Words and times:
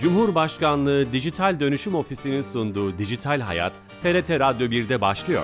Cumhurbaşkanlığı 0.00 1.12
Dijital 1.12 1.60
Dönüşüm 1.60 1.94
Ofisi'nin 1.94 2.42
sunduğu 2.42 2.98
Dijital 2.98 3.40
Hayat, 3.40 3.72
TRT 4.02 4.30
Radyo 4.30 4.66
1'de 4.66 5.00
başlıyor. 5.00 5.42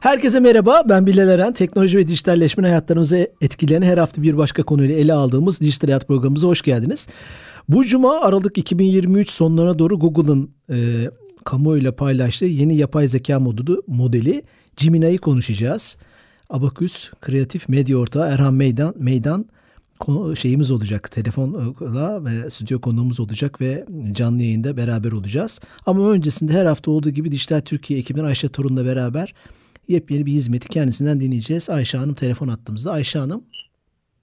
Herkese 0.00 0.40
merhaba, 0.40 0.82
ben 0.88 1.06
Bilal 1.06 1.28
Eren. 1.28 1.52
Teknoloji 1.52 1.98
ve 1.98 2.08
dijitalleşmenin 2.08 2.68
hayatlarımıza 2.68 3.16
etkilerini 3.18 3.84
her 3.84 3.98
hafta 3.98 4.22
bir 4.22 4.36
başka 4.36 4.62
konuyla 4.62 4.96
ele 4.96 5.12
aldığımız 5.12 5.60
Dijital 5.60 5.88
Hayat 5.88 6.08
programımıza 6.08 6.48
hoş 6.48 6.62
geldiniz. 6.62 7.08
Bu 7.68 7.84
cuma 7.84 8.20
Aralık 8.20 8.58
2023 8.58 9.30
sonlarına 9.30 9.78
doğru 9.78 9.98
Google'ın 9.98 10.50
e, 10.70 10.76
kamuoyuyla 11.44 11.96
paylaştığı 11.96 12.44
yeni 12.44 12.76
yapay 12.76 13.06
zeka 13.06 13.40
modu, 13.40 13.82
modeli 13.86 14.42
Gemini'yi 14.76 15.18
konuşacağız. 15.18 15.96
Abaküs 16.50 17.10
Kreatif 17.20 17.68
Medya 17.68 17.96
Ortağı 17.96 18.28
Erhan 18.28 18.54
Meydan, 18.54 18.94
Meydan 18.98 19.46
şeyimiz 20.34 20.70
olacak. 20.70 21.10
Telefonla 21.10 22.24
ve 22.24 22.50
stüdyo 22.50 22.80
konuğumuz 22.80 23.20
olacak 23.20 23.60
ve 23.60 23.84
canlı 24.12 24.42
yayında 24.42 24.76
beraber 24.76 25.12
olacağız. 25.12 25.60
Ama 25.86 26.10
öncesinde 26.10 26.52
her 26.52 26.66
hafta 26.66 26.90
olduğu 26.90 27.10
gibi 27.10 27.32
Dijital 27.32 27.60
Türkiye 27.60 28.00
ekibinden 28.00 28.24
Ayşe 28.24 28.48
Torun'la 28.48 28.84
beraber 28.84 29.34
yepyeni 29.88 30.26
bir 30.26 30.32
hizmeti 30.32 30.68
kendisinden 30.68 31.20
dinleyeceğiz. 31.20 31.70
Ayşe 31.70 31.98
Hanım 31.98 32.14
telefon 32.14 32.48
attığımızda. 32.48 32.92
Ayşe 32.92 33.18
Hanım. 33.18 33.44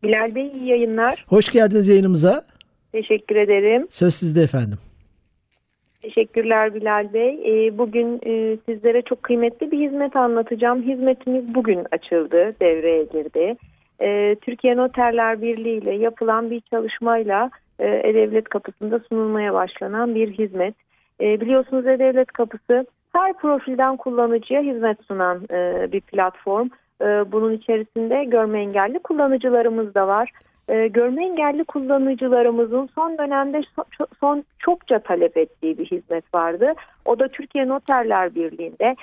Bilal 0.03 0.35
Bey 0.35 0.47
iyi 0.47 0.67
yayınlar. 0.67 1.25
Hoş 1.27 1.49
geldiniz 1.49 1.87
yayınımıza. 1.87 2.45
Teşekkür 2.91 3.35
ederim. 3.35 3.87
Söz 3.89 4.13
sizde 4.13 4.41
efendim. 4.41 4.77
Teşekkürler 6.01 6.73
Bilal 6.73 7.13
Bey. 7.13 7.29
Ee, 7.29 7.77
bugün 7.77 8.19
e, 8.25 8.57
sizlere 8.69 9.01
çok 9.01 9.23
kıymetli 9.23 9.71
bir 9.71 9.87
hizmet 9.87 10.15
anlatacağım. 10.15 10.81
Hizmetimiz 10.81 11.55
bugün 11.55 11.85
açıldı, 11.91 12.55
devreye 12.61 13.03
girdi. 13.03 13.55
Ee, 14.01 14.35
Türkiye 14.41 14.77
Noterler 14.77 15.41
Birliği 15.41 15.77
ile 15.77 15.95
yapılan 15.95 16.51
bir 16.51 16.61
çalışmayla 16.61 17.49
e, 17.79 17.87
E-Devlet 17.87 18.49
kapısında 18.49 18.99
sunulmaya 19.09 19.53
başlanan 19.53 20.15
bir 20.15 20.31
hizmet. 20.31 20.75
E, 21.21 21.41
biliyorsunuz 21.41 21.87
E-Devlet 21.87 22.31
kapısı 22.31 22.85
her 23.13 23.33
profilden 23.33 23.97
kullanıcıya 23.97 24.61
hizmet 24.61 24.97
sunan 25.07 25.41
e, 25.51 25.87
bir 25.91 26.01
platform. 26.01 26.69
bunun 27.31 27.53
içerisinde 27.53 28.23
görme 28.23 28.59
engelli 28.59 28.99
kullanıcılarımız 28.99 29.95
da 29.95 30.07
var. 30.07 30.31
görme 30.67 31.25
engelli 31.25 31.63
kullanıcılarımızın 31.63 32.89
son 32.95 33.17
dönemde 33.17 33.61
son 34.19 34.43
çokça 34.59 34.99
talep 34.99 35.37
ettiği 35.37 35.77
bir 35.77 35.85
hizmet 35.85 36.33
vardı. 36.33 36.73
O 37.05 37.19
da 37.19 37.27
Türkiye 37.27 37.67
Noterler 37.67 38.35
Birliği'nde 38.35 38.95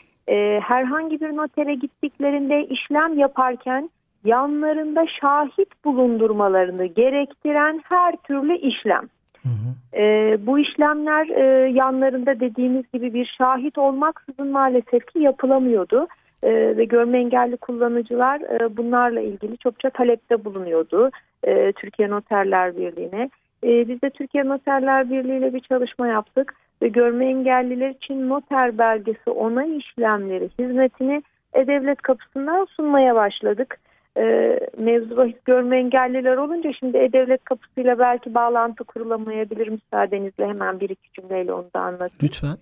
herhangi 0.60 1.20
bir 1.20 1.36
notere 1.36 1.74
gittiklerinde 1.74 2.64
işlem 2.64 3.18
yaparken 3.18 3.90
yanlarında 4.24 5.06
şahit 5.20 5.84
bulundurmalarını 5.84 6.86
gerektiren 6.86 7.80
her 7.84 8.16
türlü 8.16 8.56
işlem. 8.56 9.08
Hı 9.42 9.48
hı. 9.48 10.00
E, 10.00 10.36
bu 10.46 10.58
işlemler 10.58 11.28
e, 11.28 11.70
yanlarında 11.70 12.40
dediğimiz 12.40 12.84
gibi 12.92 13.14
bir 13.14 13.34
şahit 13.38 13.78
olmaksızın 13.78 14.48
maalesef 14.48 15.06
ki 15.06 15.18
yapılamıyordu. 15.18 16.06
E, 16.42 16.76
ve 16.76 16.84
görme 16.84 17.18
engelli 17.18 17.56
kullanıcılar 17.56 18.40
e, 18.40 18.76
bunlarla 18.76 19.20
ilgili 19.20 19.58
çokça 19.58 19.90
talepte 19.90 20.44
bulunuyordu 20.44 21.10
e, 21.44 21.72
Türkiye 21.72 22.10
Noterler 22.10 22.76
Birliği'ne. 22.76 23.30
E, 23.64 23.88
biz 23.88 24.02
de 24.02 24.10
Türkiye 24.10 24.48
Noterler 24.48 25.10
Birliği 25.10 25.38
ile 25.38 25.54
bir 25.54 25.60
çalışma 25.60 26.06
yaptık 26.06 26.54
ve 26.82 26.88
görme 26.88 27.26
engelliler 27.26 27.90
için 27.90 28.28
noter 28.28 28.78
belgesi 28.78 29.30
onay 29.30 29.76
işlemleri 29.76 30.48
hizmetini 30.58 31.22
E-Devlet 31.54 32.02
kapısından 32.02 32.64
sunmaya 32.64 33.14
başladık 33.14 33.78
e, 34.16 34.58
mevzu 34.78 35.16
bahis 35.16 35.36
görme 35.44 35.78
engelliler 35.78 36.36
olunca 36.36 36.72
şimdi 36.72 36.98
E-Devlet 36.98 37.44
kapısıyla 37.44 37.98
belki 37.98 38.34
bağlantı 38.34 38.84
kurulamayabilir 38.84 39.68
müsaadenizle 39.68 40.46
hemen 40.46 40.80
bir 40.80 40.90
iki 40.90 41.12
cümleyle 41.12 41.52
onu 41.52 41.66
da 41.76 41.80
anlatayım. 41.80 42.12
Lütfen. 42.22 42.56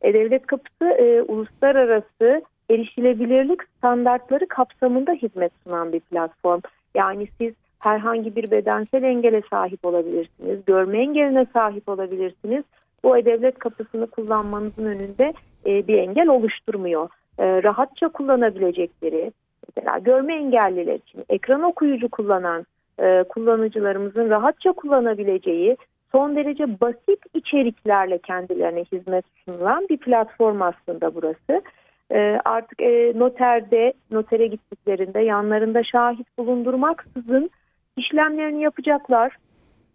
E-Devlet 0.00 0.46
kapısı 0.46 0.84
e, 0.84 1.22
uluslararası 1.22 2.42
erişilebilirlik 2.70 3.60
standartları 3.78 4.48
kapsamında 4.48 5.12
hizmet 5.12 5.52
sunan 5.64 5.92
bir 5.92 6.00
platform. 6.00 6.60
Yani 6.94 7.28
siz 7.38 7.54
herhangi 7.78 8.36
bir 8.36 8.50
bedensel 8.50 9.02
engele 9.02 9.42
sahip 9.50 9.84
olabilirsiniz, 9.84 10.64
görme 10.66 10.98
engeline 10.98 11.46
sahip 11.52 11.88
olabilirsiniz. 11.88 12.64
Bu 13.04 13.16
E-Devlet 13.16 13.58
kapısını 13.58 14.06
kullanmanızın 14.06 14.84
önünde 14.84 15.32
e, 15.66 15.88
bir 15.88 15.98
engel 15.98 16.28
oluşturmuyor. 16.28 17.08
E, 17.38 17.62
rahatça 17.62 18.08
kullanabilecekleri, 18.08 19.32
mesela 19.76 19.98
görme 19.98 20.34
engelliler 20.34 20.94
için 20.94 21.24
ekran 21.28 21.62
okuyucu 21.62 22.08
kullanan 22.08 22.66
e, 23.00 23.24
kullanıcılarımızın 23.28 24.30
rahatça 24.30 24.72
kullanabileceği 24.72 25.76
son 26.12 26.36
derece 26.36 26.80
basit 26.80 27.20
içeriklerle 27.34 28.18
kendilerine 28.18 28.84
hizmet 28.92 29.24
sunulan 29.44 29.86
bir 29.88 29.96
platform 29.96 30.62
aslında 30.62 31.14
burası. 31.14 31.62
E, 32.10 32.38
artık 32.44 32.82
e, 32.82 33.12
noterde, 33.18 33.92
notere 34.10 34.46
gittiklerinde 34.46 35.20
yanlarında 35.20 35.84
şahit 35.84 36.38
bulundurmaksızın 36.38 37.50
işlemlerini 37.96 38.62
yapacaklar. 38.62 39.36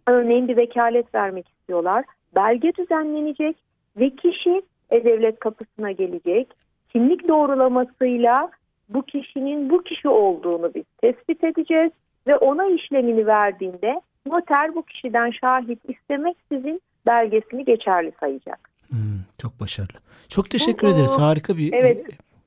Örneğin 0.06 0.48
bir 0.48 0.56
vekalet 0.56 1.14
vermek 1.14 1.48
istiyorlar. 1.48 2.04
Belge 2.34 2.74
düzenlenecek 2.74 3.56
ve 3.96 4.10
kişi 4.10 4.62
e-devlet 4.90 5.38
kapısına 5.38 5.92
gelecek. 5.92 6.48
Kimlik 6.88 7.28
doğrulamasıyla 7.28 8.50
bu 8.94 9.02
kişinin 9.02 9.70
bu 9.70 9.82
kişi 9.82 10.08
olduğunu 10.08 10.74
biz 10.74 10.84
tespit 11.00 11.44
edeceğiz 11.44 11.92
ve 12.26 12.36
ona 12.36 12.66
işlemini 12.66 13.26
verdiğinde 13.26 14.00
noter 14.26 14.74
bu 14.74 14.82
kişiden 14.82 15.30
şahit 15.30 15.90
istemeksizin 15.90 16.80
belgesini 17.06 17.64
geçerli 17.64 18.12
sayacak. 18.20 18.70
Hmm, 18.88 18.98
çok 19.38 19.60
başarılı. 19.60 19.98
Çok 20.28 20.50
teşekkür 20.50 20.86
bu, 20.86 20.90
ederiz. 20.90 21.18
Harika 21.18 21.56
bir 21.56 21.72
evet, 21.72 22.06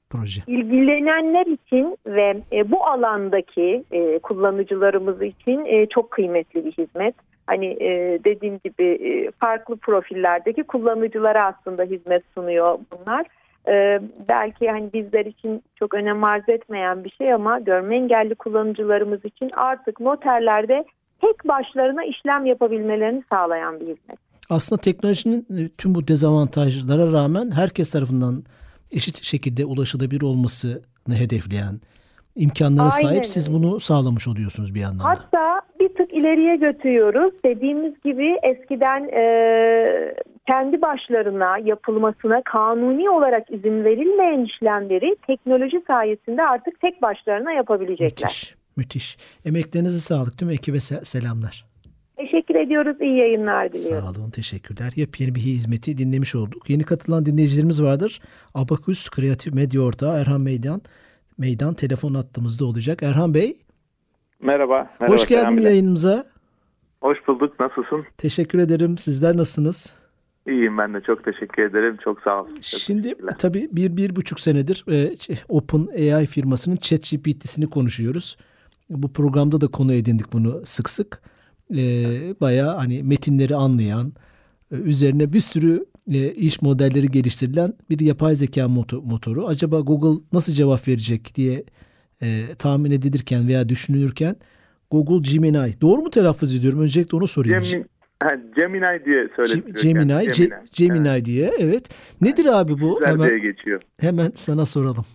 proje. 0.09 0.41
İlgilenenler 0.47 1.45
için 1.45 1.97
ve 2.05 2.41
e, 2.51 2.71
bu 2.71 2.85
alandaki 2.85 3.83
e, 3.91 4.19
kullanıcılarımız 4.19 5.21
için 5.21 5.65
e, 5.65 5.85
çok 5.85 6.11
kıymetli 6.11 6.65
bir 6.65 6.71
hizmet. 6.71 7.15
Hani 7.47 7.65
e, 7.65 8.19
dediğim 8.23 8.59
gibi 8.63 8.83
e, 8.83 9.31
farklı 9.31 9.77
profillerdeki 9.77 10.63
kullanıcılara 10.63 11.45
aslında 11.45 11.83
hizmet 11.83 12.23
sunuyor 12.33 12.79
bunlar 12.91 13.25
e, 13.67 14.01
belki 14.27 14.69
hani 14.69 14.93
bizler 14.93 15.25
için 15.25 15.63
çok 15.75 15.93
önem 15.93 16.23
arz 16.23 16.49
etmeyen 16.49 17.03
bir 17.03 17.09
şey 17.09 17.33
ama 17.33 17.59
görme 17.59 17.95
engelli 17.95 18.35
kullanıcılarımız 18.35 19.25
için 19.25 19.51
artık 19.53 19.99
noterlerde 19.99 20.85
tek 21.21 21.47
başlarına 21.47 22.03
işlem 22.03 22.45
yapabilmelerini 22.45 23.23
sağlayan 23.29 23.79
bir 23.79 23.85
hizmet. 23.85 24.19
Aslında 24.49 24.81
teknolojinin 24.81 25.47
e, 25.49 25.69
tüm 25.77 25.95
bu 25.95 26.07
dezavantajlara 26.07 27.11
rağmen 27.11 27.51
herkes 27.51 27.91
tarafından 27.91 28.43
eşit 28.91 29.23
şekilde 29.23 29.65
ulaşılabilir 29.65 30.21
olmasını 30.21 31.15
hedefleyen 31.15 31.79
imkanlara 32.35 32.89
Aynen. 32.95 33.07
sahip 33.07 33.25
siz 33.25 33.53
bunu 33.53 33.79
sağlamış 33.79 34.27
oluyorsunuz 34.27 34.75
bir 34.75 34.79
yandan 34.79 34.99
da. 34.99 35.09
Hatta 35.09 35.61
bir 35.79 35.89
tık 35.89 36.13
ileriye 36.13 36.55
götürüyoruz. 36.55 37.33
Dediğimiz 37.45 37.93
gibi 38.03 38.37
eskiden 38.43 39.03
e, 39.03 40.15
kendi 40.47 40.81
başlarına 40.81 41.57
yapılmasına 41.57 42.41
kanuni 42.43 43.09
olarak 43.09 43.51
izin 43.51 43.83
verilmeyen 43.83 44.45
işlemleri 44.45 45.15
teknoloji 45.27 45.83
sayesinde 45.87 46.43
artık 46.43 46.79
tek 46.79 47.01
başlarına 47.01 47.51
yapabilecekler. 47.51 48.27
Müthiş, 48.27 48.55
müthiş. 48.77 49.17
Emeklerinize 49.45 49.99
sağlık. 49.99 50.37
Tüm 50.37 50.49
ekibe 50.49 50.79
selamlar. 50.79 51.65
Teşekkür 52.17 52.55
ediyoruz. 52.55 52.97
İyi 53.01 53.17
yayınlar 53.17 53.73
diliyorum. 53.73 54.13
Sağ 54.13 54.21
olun. 54.21 54.29
Teşekkürler. 54.29 54.91
Yepyeni 54.95 55.35
bir 55.35 55.39
hizmeti 55.39 55.97
dinlemiş 55.97 56.35
olduk. 56.35 56.69
Yeni 56.69 56.83
katılan 56.83 57.25
dinleyicilerimiz 57.25 57.83
vardır. 57.83 58.21
Abaküs 58.53 59.09
Kreatif 59.09 59.53
Medya 59.53 59.81
Ortağı 59.81 60.21
Erhan 60.21 60.41
Meydan. 60.41 60.81
Meydan 61.37 61.73
telefon 61.73 62.13
attığımızda 62.13 62.65
olacak. 62.65 63.03
Erhan 63.03 63.33
Bey. 63.33 63.57
Merhaba. 64.41 64.89
merhaba 64.99 65.13
Hoş 65.13 65.27
geldin 65.27 65.61
yayınımıza. 65.61 66.25
Hoş 67.01 67.27
bulduk. 67.27 67.59
Nasılsın? 67.59 68.05
Teşekkür 68.17 68.59
ederim. 68.59 68.97
Sizler 68.97 69.37
nasılsınız? 69.37 70.04
İyiyim 70.47 70.77
ben 70.77 70.93
de 70.93 71.01
çok 71.01 71.23
teşekkür 71.23 71.63
ederim. 71.63 71.97
Çok 72.03 72.21
sağ 72.21 72.41
ol. 72.41 72.47
Şimdi 72.61 73.15
tabii 73.37 73.69
bir, 73.71 73.97
bir 73.97 74.15
buçuk 74.15 74.39
senedir 74.39 74.85
e, 74.91 75.15
Open 75.49 75.87
AI 76.15 76.25
firmasının 76.25 76.75
ChatGPT'sini 76.75 77.69
konuşuyoruz. 77.69 78.37
Bu 78.89 79.13
programda 79.13 79.61
da 79.61 79.67
konu 79.67 79.93
edindik 79.93 80.33
bunu 80.33 80.61
sık 80.65 80.89
sık. 80.89 81.21
E, 81.75 81.81
bayağı 82.41 82.75
hani 82.75 83.03
metinleri 83.03 83.55
anlayan, 83.55 84.13
e, 84.71 84.75
üzerine 84.75 85.33
bir 85.33 85.39
sürü 85.39 85.85
e, 86.11 86.31
iş 86.31 86.61
modelleri 86.61 87.11
geliştirilen 87.11 87.73
bir 87.89 87.99
yapay 87.99 88.35
zeka 88.35 88.67
motoru. 88.67 89.47
Acaba 89.47 89.79
Google 89.79 90.23
nasıl 90.33 90.53
cevap 90.53 90.87
verecek 90.87 91.35
diye 91.35 91.63
e, 92.21 92.41
tahmin 92.59 92.91
edilirken 92.91 93.47
veya 93.47 93.69
düşünülürken 93.69 94.35
Google 94.91 95.31
Gemini. 95.31 95.81
Doğru 95.81 96.01
mu 96.01 96.09
telaffuz 96.09 96.55
ediyorum? 96.55 96.81
Öncelikle 96.81 97.17
onu 97.17 97.27
sorayım. 97.27 97.63
Gemini, 97.63 97.85
Gemini 98.55 99.05
diye 99.05 99.27
söyletiyor. 99.35 99.77
Gemini, 99.81 100.07
Gemini, 100.07 100.33
Ce, 100.33 100.49
Gemini 100.73 101.09
evet. 101.09 101.25
diye 101.25 101.51
evet. 101.59 101.89
Nedir 102.21 102.45
abi 102.45 102.71
bu? 102.71 102.99
Güzel 102.99 103.11
hemen, 103.11 103.41
geçiyor. 103.41 103.81
Hemen 103.99 104.31
sana 104.35 104.65
soralım. 104.65 105.05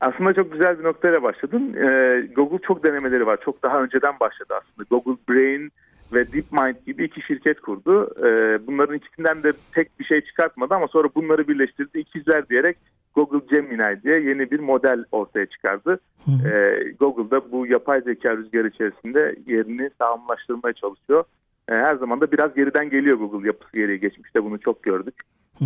Aslında 0.00 0.34
çok 0.34 0.52
güzel 0.52 0.78
bir 0.78 0.84
noktayla 0.84 1.22
başladın. 1.22 1.74
Ee, 1.74 2.20
Google 2.36 2.58
çok 2.66 2.84
denemeleri 2.84 3.26
var. 3.26 3.38
Çok 3.44 3.62
daha 3.62 3.82
önceden 3.82 4.20
başladı 4.20 4.54
aslında. 4.54 4.86
Google 4.90 5.16
Brain 5.28 5.70
ve 6.14 6.32
DeepMind 6.32 6.76
gibi 6.86 7.04
iki 7.04 7.22
şirket 7.22 7.60
kurdu. 7.60 8.14
E, 8.18 8.58
bunların 8.66 8.96
ikisinden 8.96 9.42
de 9.42 9.52
tek 9.72 10.00
bir 10.00 10.04
şey 10.04 10.20
çıkartmadı 10.20 10.74
ama 10.74 10.88
sonra 10.88 11.08
bunları 11.14 11.48
birleştirdi. 11.48 11.98
ikizler 11.98 12.48
diyerek 12.48 12.76
Google 13.14 13.46
Gemini 13.50 14.02
diye 14.02 14.20
yeni 14.20 14.50
bir 14.50 14.60
model 14.60 15.04
ortaya 15.12 15.46
çıkardı. 15.46 15.98
Hı. 16.24 16.48
E, 16.48 16.82
Google'da 17.00 17.52
bu 17.52 17.66
yapay 17.66 18.00
zeka 18.00 18.36
rüzgarı 18.36 18.68
içerisinde 18.68 19.36
yerini 19.46 19.90
sağlamlaştırmaya 19.98 20.72
çalışıyor. 20.72 21.24
E, 21.68 21.72
her 21.74 21.96
zaman 21.96 22.20
da 22.20 22.32
biraz 22.32 22.54
geriden 22.54 22.90
geliyor 22.90 23.16
Google 23.16 23.46
yapısı 23.46 23.72
gereği. 23.72 24.00
Geçmişte 24.00 24.44
bunu 24.44 24.60
çok 24.60 24.82
gördük. 24.82 25.14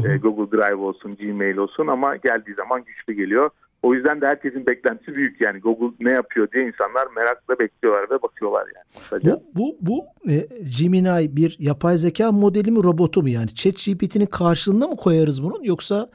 E, 0.04 0.16
Google 0.16 0.58
Drive 0.58 0.74
olsun, 0.82 1.16
Gmail 1.16 1.56
olsun 1.56 1.86
ama 1.86 2.16
geldiği 2.16 2.54
zaman 2.54 2.84
güçlü 2.84 3.12
geliyor. 3.12 3.50
O 3.82 3.94
yüzden 3.94 4.20
de 4.20 4.26
herkesin 4.26 4.66
beklentisi 4.66 5.14
büyük 5.14 5.40
yani 5.40 5.60
Google 5.60 5.96
ne 6.00 6.10
yapıyor 6.10 6.48
diye 6.52 6.66
insanlar 6.66 7.06
merakla 7.16 7.58
bekliyorlar 7.58 8.10
ve 8.10 8.22
bakıyorlar 8.22 8.64
yani. 8.74 9.22
Bu, 9.24 9.42
bu, 9.54 9.76
bu 9.80 10.04
e, 10.32 10.46
Gemini 10.80 11.36
bir 11.36 11.56
yapay 11.58 11.96
zeka 11.96 12.32
modeli 12.32 12.70
mi 12.70 12.82
robotu 12.82 13.22
mu 13.22 13.28
yani? 13.28 13.54
ChatGPT'nin 13.54 14.26
karşılığında 14.26 14.88
mı 14.88 14.96
koyarız 14.96 15.42
bunun 15.44 15.62
yoksa 15.62 16.10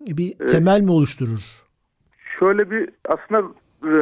bir 0.00 0.34
Evet. 0.40 0.50
temel 0.50 0.80
mi 0.80 0.90
oluşturur? 0.90 1.40
Şöyle 2.38 2.70
bir 2.70 2.90
aslında 3.08 3.42
e, 3.84 3.94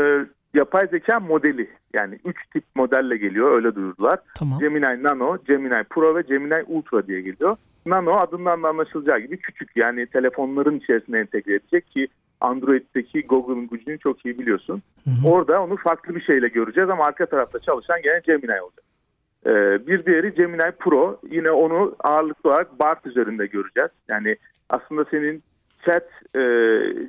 yapay 0.54 0.86
zeka 0.86 1.20
modeli 1.20 1.70
yani 1.94 2.18
3 2.24 2.36
tip 2.52 2.64
modelle 2.74 3.16
geliyor 3.16 3.54
öyle 3.56 3.74
duyurdular. 3.74 4.18
Tamam. 4.34 4.60
Gemini 4.60 5.02
Nano, 5.02 5.38
Gemini 5.46 5.84
Pro 5.84 6.16
ve 6.16 6.22
Gemini 6.22 6.64
Ultra 6.66 7.06
diye 7.06 7.20
geliyor. 7.20 7.56
Nano 7.86 8.16
adından 8.16 8.62
da 8.62 8.68
anlaşılacağı 8.68 9.18
gibi 9.18 9.36
küçük 9.36 9.76
yani 9.76 10.06
telefonların 10.06 10.78
içerisine 10.78 11.18
entegre 11.18 11.54
edecek 11.54 11.90
ki 11.90 12.08
Android'deki 12.40 13.26
Google'ın 13.26 13.68
gücünü 13.68 13.98
çok 13.98 14.26
iyi 14.26 14.38
biliyorsun. 14.38 14.82
Hı 15.04 15.10
hı. 15.10 15.28
Orada 15.28 15.62
onu 15.62 15.76
farklı 15.76 16.14
bir 16.14 16.20
şeyle 16.20 16.48
göreceğiz 16.48 16.90
ama 16.90 17.04
arka 17.04 17.26
tarafta 17.26 17.58
çalışan 17.58 18.02
gene 18.02 18.20
Gemini 18.26 18.60
olacak. 18.62 18.84
Ee, 19.46 19.86
bir 19.86 20.06
diğeri 20.06 20.34
Gemini 20.34 20.72
Pro. 20.80 21.20
Yine 21.30 21.50
onu 21.50 21.94
ağırlıklı 22.00 22.50
olarak 22.50 22.78
BART 22.78 23.06
üzerinde 23.06 23.46
göreceğiz. 23.46 23.90
Yani 24.08 24.36
aslında 24.68 25.04
senin 25.10 25.42
chat 25.86 26.08
e, 26.36 26.40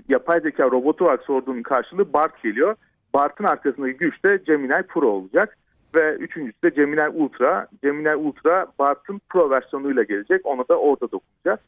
yapay 0.09 0.39
zeka 0.39 0.63
robotu 0.63 1.05
olarak 1.05 1.23
sorduğun 1.23 1.61
karşılığı 1.61 2.13
BART 2.13 2.43
geliyor. 2.43 2.75
BART'ın 3.13 3.43
arkasındaki 3.43 3.97
güç 3.97 4.23
de 4.25 4.41
Gemini 4.45 4.83
Pro 4.83 5.07
olacak. 5.07 5.57
Ve 5.95 6.15
üçüncüsü 6.15 6.61
de 6.63 6.69
Gemini 6.69 7.09
Ultra. 7.09 7.67
Gemini 7.83 8.15
Ultra 8.15 8.67
BART'ın 8.79 9.21
Pro 9.29 9.49
versiyonuyla 9.49 10.03
gelecek. 10.03 10.45
Onu 10.45 10.65
da 10.69 10.75
orada 10.79 11.11
dokunacağız. 11.11 11.59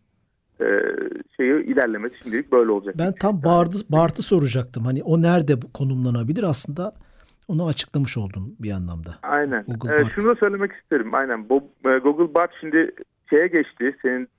Ee, 0.61 0.65
şeyi 1.37 1.63
ilerlemesi 1.63 2.23
şimdilik 2.23 2.51
böyle 2.51 2.71
olacak. 2.71 2.95
Ben 2.97 3.13
tam 3.19 3.43
Bart'ı 3.43 3.77
Bart'ı 3.89 4.23
soracaktım. 4.23 4.85
Hani 4.85 5.03
o 5.03 5.21
nerede 5.21 5.53
konumlanabilir? 5.73 6.43
Aslında 6.43 6.93
onu 7.47 7.67
açıklamış 7.67 8.17
oldun 8.17 8.55
bir 8.59 8.71
anlamda. 8.71 9.09
Aynen. 9.23 9.65
Google 9.67 10.01
Ee, 10.01 10.09
şunu 10.15 10.27
da 10.27 10.35
söylemek 10.35 10.71
isterim. 10.71 11.13
Aynen. 11.13 11.39
E, 11.85 11.97
Google 11.97 12.33
Bard 12.33 12.49
şimdi 12.59 12.91
şeye 13.29 13.47
geçti. 13.47 13.95
Senin 14.01 14.29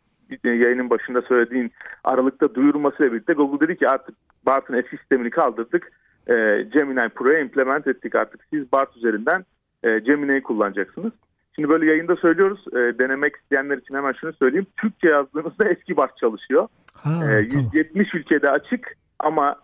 yayının 0.45 0.91
başında 0.91 1.23
söylediğin 1.23 1.73
Aralık'ta 2.05 2.55
duyurulmasıyla 2.55 3.13
birlikte 3.13 3.33
Google 3.33 3.69
dedi 3.69 3.79
ki 3.79 3.89
artık 3.89 4.15
Bard'ın 4.47 4.75
eski 4.75 4.97
sistemini 4.97 5.31
kaldırdık. 5.31 5.93
E, 6.29 6.63
Gemini 6.73 7.09
Pro'ya 7.09 7.39
implement 7.41 7.87
ettik 7.87 8.15
artık. 8.15 8.41
Siz 8.53 8.73
Bard 8.73 8.89
üzerinden 8.97 9.45
e, 9.83 9.99
Gemini'yi 9.99 10.43
kullanacaksınız. 10.43 11.13
Şimdi 11.55 11.69
böyle 11.69 11.87
yayında 11.87 12.17
söylüyoruz. 12.17 12.65
E, 12.73 12.99
denemek 12.99 13.37
isteyenler 13.37 13.79
için 13.79 13.95
hemen 13.95 14.13
şunu 14.13 14.33
söyleyeyim. 14.33 14.67
Türkçe 14.77 15.09
yazdığınızda 15.09 15.65
eski 15.69 15.97
Bard 15.97 16.17
çalışıyor. 16.21 16.69
Ha, 16.95 17.11
Ee, 17.31 17.49
tamam. 17.49 17.65
170 17.75 18.15
ülkede 18.15 18.51
açık 18.51 18.97
ama 19.19 19.57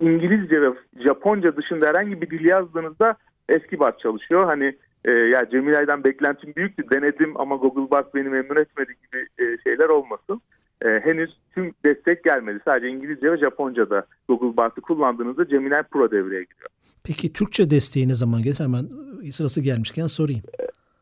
İngilizce 0.00 0.62
ve 0.62 0.68
Japonca 1.04 1.56
dışında 1.56 1.86
herhangi 1.86 2.20
bir 2.22 2.30
dil 2.30 2.44
yazdığınızda 2.44 3.16
eski 3.48 3.78
Bard 3.78 3.98
çalışıyor. 3.98 4.44
Hani 4.44 4.76
e, 5.04 5.10
ya 5.10 5.42
Gemini'den 5.42 6.04
beklentim 6.04 6.54
büyüktü 6.56 6.90
denedim 6.90 7.40
ama 7.40 7.56
Google 7.56 7.90
Bard 7.90 8.06
beni 8.14 8.28
memnun 8.28 8.56
etmedi 8.56 8.94
gibi 9.02 9.26
e, 9.38 9.58
şeyler 9.64 9.88
olmasın. 9.88 10.40
E, 10.84 10.88
henüz 10.88 11.30
tüm 11.54 11.72
destek 11.84 12.24
gelmedi. 12.24 12.60
Sadece 12.64 12.88
İngilizce 12.88 13.32
ve 13.32 13.38
Japonca'da 13.38 14.06
Google 14.28 14.56
Bard'ı 14.56 14.80
kullandığınızda 14.80 15.44
Gemini 15.44 15.82
Pro 15.90 16.10
devreye 16.10 16.42
giriyor. 16.42 16.70
Peki 17.04 17.32
Türkçe 17.32 17.70
desteği 17.70 18.08
ne 18.08 18.14
zaman 18.14 18.42
gelir? 18.42 18.60
Hemen 18.60 18.84
e, 19.26 19.32
sırası 19.32 19.62
gelmişken 19.62 20.06
sorayım. 20.06 20.42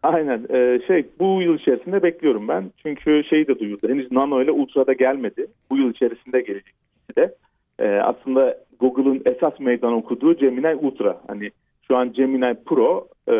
Aynen. 0.02 0.46
Ee, 0.50 0.80
şey 0.86 1.06
bu 1.18 1.42
yıl 1.42 1.58
içerisinde 1.58 2.02
bekliyorum 2.02 2.48
ben. 2.48 2.70
Çünkü 2.82 3.24
şeyi 3.30 3.46
de 3.46 3.58
duyurdu. 3.58 3.88
Henüz 3.88 4.12
Nano 4.12 4.42
ile 4.42 4.50
Ultra'da 4.50 4.92
gelmedi. 4.92 5.46
Bu 5.70 5.76
yıl 5.76 5.90
içerisinde 5.90 6.40
gelecek 6.40 6.74
de. 7.16 7.34
Ee, 7.78 7.88
aslında 7.88 8.58
Google'ın 8.80 9.22
esas 9.24 9.60
meydan 9.60 9.92
okuduğu 9.92 10.36
Gemini 10.36 10.74
Ultra. 10.74 11.20
Hani 11.26 11.50
şu 11.88 11.96
an 11.96 12.12
Gemini 12.12 12.56
Pro 12.66 13.08
e, 13.28 13.34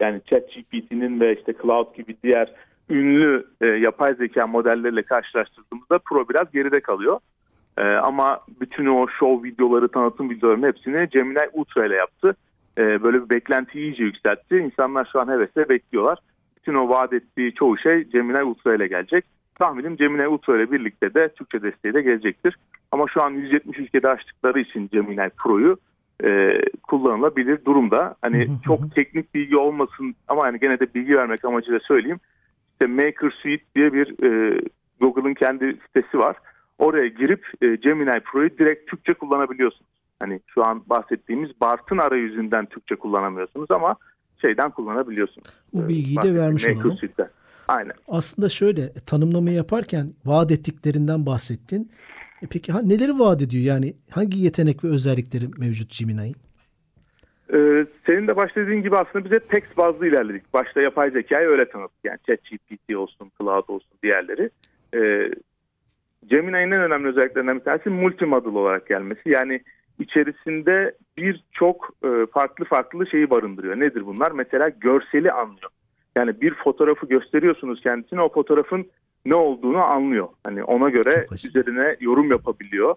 yani 0.00 0.20
ChatGPT'nin 0.26 1.20
ve 1.20 1.36
işte 1.38 1.54
Cloud 1.62 1.96
gibi 1.96 2.16
diğer 2.22 2.52
ünlü 2.90 3.46
e, 3.60 3.66
yapay 3.66 4.14
zeka 4.14 4.46
modelleriyle 4.46 5.02
karşılaştırdığımızda 5.02 5.98
Pro 5.98 6.28
biraz 6.28 6.52
geride 6.52 6.80
kalıyor. 6.80 7.20
Ee, 7.78 7.82
ama 7.82 8.40
bütün 8.60 8.86
o 8.86 9.06
show 9.18 9.48
videoları, 9.48 9.88
tanıtım 9.88 10.30
videolarının 10.30 10.66
hepsini 10.66 11.08
Gemini 11.08 11.38
Ultra 11.52 11.86
ile 11.86 11.94
yaptı. 11.94 12.36
Ee, 12.78 13.02
böyle 13.02 13.24
bir 13.24 13.30
beklentiyi 13.30 13.84
iyice 13.84 14.04
yükseltti. 14.04 14.56
İnsanlar 14.56 15.08
şu 15.12 15.20
an 15.20 15.28
hevesle 15.28 15.68
bekliyorlar. 15.68 16.18
Bütün 16.56 16.74
o 16.74 16.88
vaat 16.88 17.12
ettiği 17.12 17.54
çoğu 17.54 17.78
şey 17.78 18.04
Gemini 18.04 18.42
Ultra 18.42 18.74
ile 18.74 18.86
gelecek. 18.86 19.24
Tahminim 19.58 19.96
Gemini 19.96 20.28
Ultra 20.28 20.56
ile 20.56 20.72
birlikte 20.72 21.14
de 21.14 21.28
Türkçe 21.28 21.62
desteği 21.62 21.94
de 21.94 22.02
gelecektir. 22.02 22.56
Ama 22.92 23.04
şu 23.14 23.22
an 23.22 23.30
170 23.30 23.78
ülkede 23.78 24.08
açtıkları 24.08 24.60
için 24.60 24.88
Gemini 24.92 25.30
Pro'yu 25.36 25.76
e, 26.24 26.60
kullanılabilir 26.82 27.64
durumda. 27.64 28.14
Hani 28.22 28.48
çok 28.64 28.94
teknik 28.94 29.34
bilgi 29.34 29.56
olmasın 29.56 30.14
ama 30.28 30.42
hani 30.44 30.60
gene 30.60 30.80
de 30.80 30.94
bilgi 30.94 31.16
vermek 31.16 31.44
amacıyla 31.44 31.80
söyleyeyim. 31.80 32.20
İşte 32.80 32.86
Maker 32.86 33.30
Suite 33.42 33.64
diye 33.76 33.92
bir 33.92 34.24
e, 34.24 34.60
Google'ın 35.00 35.34
kendi 35.34 35.76
sitesi 35.86 36.18
var. 36.18 36.36
Oraya 36.78 37.08
girip 37.08 37.46
e, 37.62 37.76
Gemini 37.76 38.20
Pro'yu 38.20 38.50
direkt 38.58 38.90
Türkçe 38.90 39.14
kullanabiliyorsunuz. 39.14 39.90
Hani 40.20 40.40
şu 40.46 40.64
an 40.64 40.82
bahsettiğimiz 40.86 41.50
Bart'ın 41.60 41.98
arayüzünden 41.98 42.66
Türkçe 42.66 42.96
kullanamıyorsunuz 42.96 43.70
ama 43.70 43.96
şeyden 44.40 44.70
kullanabiliyorsunuz. 44.70 45.48
Bu 45.72 45.82
Ee, 45.82 45.88
bilgiyi 45.88 46.16
de 46.22 46.34
vermiş 46.34 46.66
Maker 46.66 46.80
olalım. 46.80 46.96
Suite'den. 46.96 47.30
Aynen. 47.68 47.92
Aslında 48.08 48.48
şöyle 48.48 48.82
e, 48.82 49.00
tanımlamayı 49.06 49.56
yaparken 49.56 50.06
vaat 50.24 50.50
ettiklerinden 50.50 51.26
bahsettin. 51.26 51.90
E 52.42 52.46
peki 52.50 52.72
ha, 52.72 52.82
neleri 52.82 53.18
vaat 53.18 53.42
ediyor? 53.42 53.64
Yani 53.64 53.94
hangi 54.10 54.38
yetenek 54.38 54.84
ve 54.84 54.88
özellikleri 54.88 55.44
mevcut 55.58 55.98
Gemini'nin? 55.98 56.34
Ee, 57.52 57.86
senin 58.06 58.28
de 58.28 58.36
başladığın 58.36 58.82
gibi 58.82 58.96
aslında 58.96 59.24
bize 59.24 59.40
text 59.40 59.76
bazlı 59.76 60.06
ilerledik. 60.06 60.54
Başta 60.54 60.80
yapay 60.80 61.10
zekayı 61.10 61.48
öyle 61.48 61.68
tanıttık. 61.68 62.04
Yani 62.04 62.18
ChatGPT 62.26 62.96
olsun, 62.96 63.30
Cloud 63.40 63.68
olsun 63.68 63.98
diğerleri. 64.02 64.50
Ee, 64.94 65.30
Gemini'nin 66.26 66.72
en 66.72 66.72
önemli 66.72 67.08
özelliklerinden 67.08 67.58
bir 67.58 67.64
tanesi 67.64 67.90
multimodal 67.90 68.54
olarak 68.54 68.86
gelmesi. 68.86 69.30
Yani 69.30 69.60
içerisinde 69.98 70.94
birçok 71.16 71.90
e, 72.04 72.26
farklı 72.32 72.64
farklı 72.64 73.06
şeyi 73.06 73.30
barındırıyor. 73.30 73.80
Nedir 73.80 74.06
bunlar? 74.06 74.30
Mesela 74.30 74.68
görseli 74.68 75.32
anlıyor. 75.32 75.70
Yani 76.16 76.40
bir 76.40 76.54
fotoğrafı 76.54 77.06
gösteriyorsunuz 77.06 77.80
kendisine 77.82 78.20
o 78.20 78.32
fotoğrafın 78.32 78.86
ne 79.26 79.34
olduğunu 79.34 79.82
anlıyor. 79.82 80.28
Hani 80.44 80.64
ona 80.64 80.90
göre 80.90 81.26
üzerine 81.44 81.96
yorum 82.00 82.30
yapabiliyor. 82.30 82.94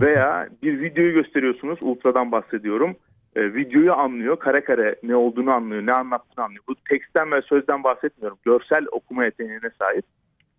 Veya 0.00 0.48
bir 0.62 0.80
videoyu 0.80 1.12
gösteriyorsunuz, 1.12 1.78
Ultra'dan 1.82 2.32
bahsediyorum. 2.32 2.96
E, 3.36 3.54
videoyu 3.54 3.92
anlıyor, 3.92 4.38
kare 4.38 4.60
kare 4.60 4.96
ne 5.02 5.16
olduğunu 5.16 5.50
anlıyor, 5.50 5.86
ne 5.86 5.92
anlattığını 5.92 6.44
anlıyor. 6.44 6.64
Bu 6.68 6.74
teksten 6.88 7.32
ve 7.32 7.42
sözden 7.42 7.84
bahsetmiyorum. 7.84 8.38
Görsel 8.44 8.86
okuma 8.92 9.24
yeteneğine 9.24 9.70
sahip. 9.78 10.04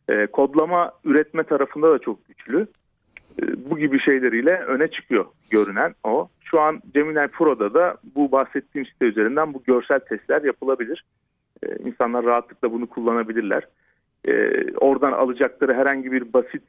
E, 0.10 0.28
kodlama 0.28 0.92
üretme 1.06 1.44
tarafında 1.44 1.92
da 1.92 2.00
çok 2.00 2.28
güçlü. 2.28 2.68
E, 3.42 3.70
bu 3.70 3.78
gibi 3.78 4.00
şeyleriyle 4.00 4.58
öne 4.58 4.88
çıkıyor 4.88 5.26
görünen 5.50 5.96
o. 6.04 6.30
Şu 6.44 6.60
an 6.60 6.82
Gemini 6.94 7.28
Pro'da 7.28 7.74
da 7.74 7.98
bu 8.16 8.32
bahsettiğim 8.32 8.88
site 8.88 9.06
üzerinden 9.06 9.54
bu 9.54 9.64
görsel 9.64 10.00
testler 10.00 10.42
yapılabilir. 10.42 11.06
E, 11.64 11.76
insanlar 11.76 12.26
rahatlıkla 12.26 12.72
bunu 12.72 12.88
kullanabilirler. 12.88 13.68
E, 14.26 14.64
oradan 14.78 15.12
alacakları 15.12 15.74
herhangi 15.74 16.12
bir 16.12 16.34
basit 16.34 16.64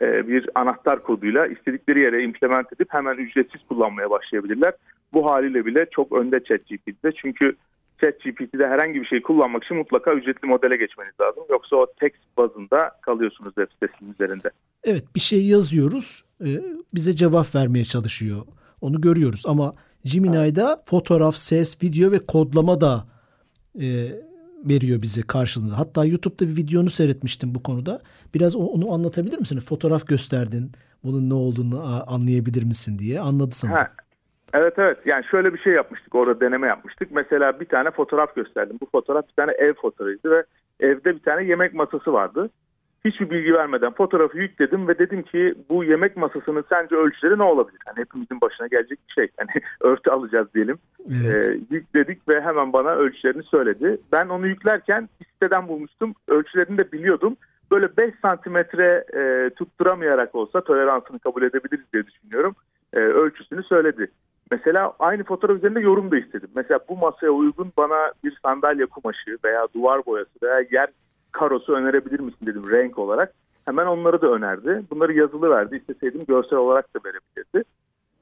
bir 0.00 0.50
anahtar 0.54 1.02
koduyla 1.02 1.46
istedikleri 1.46 2.00
yere 2.00 2.22
implement 2.22 2.72
edip 2.72 2.88
hemen 2.90 3.16
ücretsiz 3.16 3.60
kullanmaya 3.68 4.10
başlayabilirler. 4.10 4.72
Bu 5.12 5.26
haliyle 5.26 5.66
bile 5.66 5.86
çok 5.90 6.12
önde 6.12 6.44
ChatGPT'de. 6.44 7.12
Çünkü 7.12 7.56
ChatGPT'de 8.00 8.66
herhangi 8.66 9.00
bir 9.00 9.06
şey 9.06 9.22
kullanmak 9.22 9.64
için 9.64 9.76
mutlaka 9.76 10.14
ücretli 10.14 10.46
modele 10.46 10.76
geçmeniz 10.76 11.12
lazım. 11.20 11.44
Yoksa 11.50 11.76
o 11.76 11.86
text 12.00 12.22
bazında 12.36 12.90
kalıyorsunuz 13.02 13.54
web 13.54 13.68
sitesinin 13.72 14.12
üzerinde. 14.12 14.50
Evet 14.84 15.04
bir 15.14 15.20
şey 15.20 15.46
yazıyoruz 15.46 16.24
e, 16.40 16.48
bize 16.94 17.12
cevap 17.12 17.54
vermeye 17.54 17.84
çalışıyor. 17.84 18.38
Onu 18.80 19.00
görüyoruz 19.00 19.44
ama 19.48 19.74
Gemini'da 20.04 20.82
fotoğraf, 20.86 21.36
ses, 21.36 21.82
video 21.82 22.12
ve 22.12 22.18
kodlama 22.18 22.80
da 22.80 23.04
e, 23.80 23.86
veriyor 24.64 25.02
bize 25.02 25.22
karşılığında. 25.22 25.78
Hatta 25.78 26.04
YouTube'da 26.04 26.48
bir 26.48 26.56
videonu 26.56 26.90
seyretmiştim 26.90 27.54
bu 27.54 27.62
konuda. 27.62 28.00
Biraz 28.34 28.56
onu 28.56 28.92
anlatabilir 28.92 29.38
misin? 29.38 29.60
Fotoğraf 29.60 30.06
gösterdin. 30.06 30.72
Bunun 31.04 31.30
ne 31.30 31.34
olduğunu 31.34 31.82
anlayabilir 32.06 32.64
misin 32.64 32.98
diye. 32.98 33.20
Anladı 33.20 33.50
sanırım. 33.54 33.76
Ha, 33.76 33.90
Evet 34.54 34.74
evet 34.78 34.98
yani 35.04 35.24
şöyle 35.30 35.54
bir 35.54 35.58
şey 35.58 35.72
yapmıştık 35.72 36.14
orada 36.14 36.40
deneme 36.40 36.66
yapmıştık. 36.66 37.10
Mesela 37.12 37.60
bir 37.60 37.64
tane 37.64 37.90
fotoğraf 37.90 38.34
gösterdim. 38.34 38.78
Bu 38.80 38.86
fotoğraf 38.92 39.28
bir 39.28 39.32
tane 39.32 39.52
ev 39.52 39.74
fotoğrafıydı 39.74 40.30
ve 40.30 40.44
evde 40.80 41.14
bir 41.14 41.22
tane 41.22 41.44
yemek 41.44 41.74
masası 41.74 42.12
vardı. 42.12 42.50
Hiçbir 43.04 43.30
bilgi 43.30 43.54
vermeden 43.54 43.92
fotoğrafı 43.92 44.38
yükledim 44.38 44.88
ve 44.88 44.98
dedim 44.98 45.22
ki 45.22 45.54
bu 45.68 45.84
yemek 45.84 46.16
masasının 46.16 46.64
sence 46.68 46.96
ölçüleri 46.96 47.38
ne 47.38 47.42
olabilir? 47.42 47.80
Hani 47.86 47.96
hepimizin 47.98 48.40
başına 48.40 48.66
gelecek 48.66 48.98
bir 49.08 49.12
şey. 49.12 49.28
Hani 49.36 49.62
örtü 49.80 50.10
alacağız 50.10 50.48
diyelim. 50.54 50.78
Evet. 51.08 51.36
Ee, 51.36 51.58
yükledik 51.70 52.28
ve 52.28 52.40
hemen 52.40 52.72
bana 52.72 52.90
ölçülerini 52.90 53.42
söyledi. 53.42 54.00
Ben 54.12 54.28
onu 54.28 54.46
yüklerken 54.46 55.08
siteden 55.32 55.68
bulmuştum. 55.68 56.14
Ölçülerini 56.28 56.78
de 56.78 56.92
biliyordum. 56.92 57.36
Böyle 57.70 57.96
5 57.96 58.14
santimetre 58.22 59.04
e, 59.14 59.50
tutturamayarak 59.50 60.34
olsa 60.34 60.60
toleransını 60.60 61.18
kabul 61.18 61.42
edebiliriz 61.42 61.92
diye 61.92 62.06
düşünüyorum. 62.06 62.54
E, 62.92 62.98
ölçüsünü 62.98 63.62
söyledi. 63.62 64.10
Mesela 64.50 64.92
aynı 64.98 65.24
fotoğraf 65.24 65.56
üzerinde 65.56 65.80
yorum 65.80 66.10
da 66.10 66.18
istedim. 66.18 66.50
Mesela 66.54 66.80
bu 66.88 66.96
masaya 66.96 67.30
uygun 67.30 67.72
bana 67.76 68.12
bir 68.24 68.38
sandalye 68.42 68.86
kumaşı 68.86 69.38
veya 69.44 69.66
duvar 69.74 70.06
boyası 70.06 70.30
veya 70.42 70.64
yer 70.70 70.88
karosu 71.32 71.72
önerebilir 71.72 72.20
misin 72.20 72.46
dedim 72.46 72.70
renk 72.70 72.98
olarak. 72.98 73.32
Hemen 73.64 73.86
onları 73.86 74.22
da 74.22 74.26
önerdi. 74.26 74.82
Bunları 74.90 75.12
yazılı 75.12 75.50
verdi. 75.50 75.76
İsteseydim 75.76 76.24
görsel 76.24 76.58
olarak 76.58 76.94
da 76.94 77.00
verebilirdi. 77.04 77.68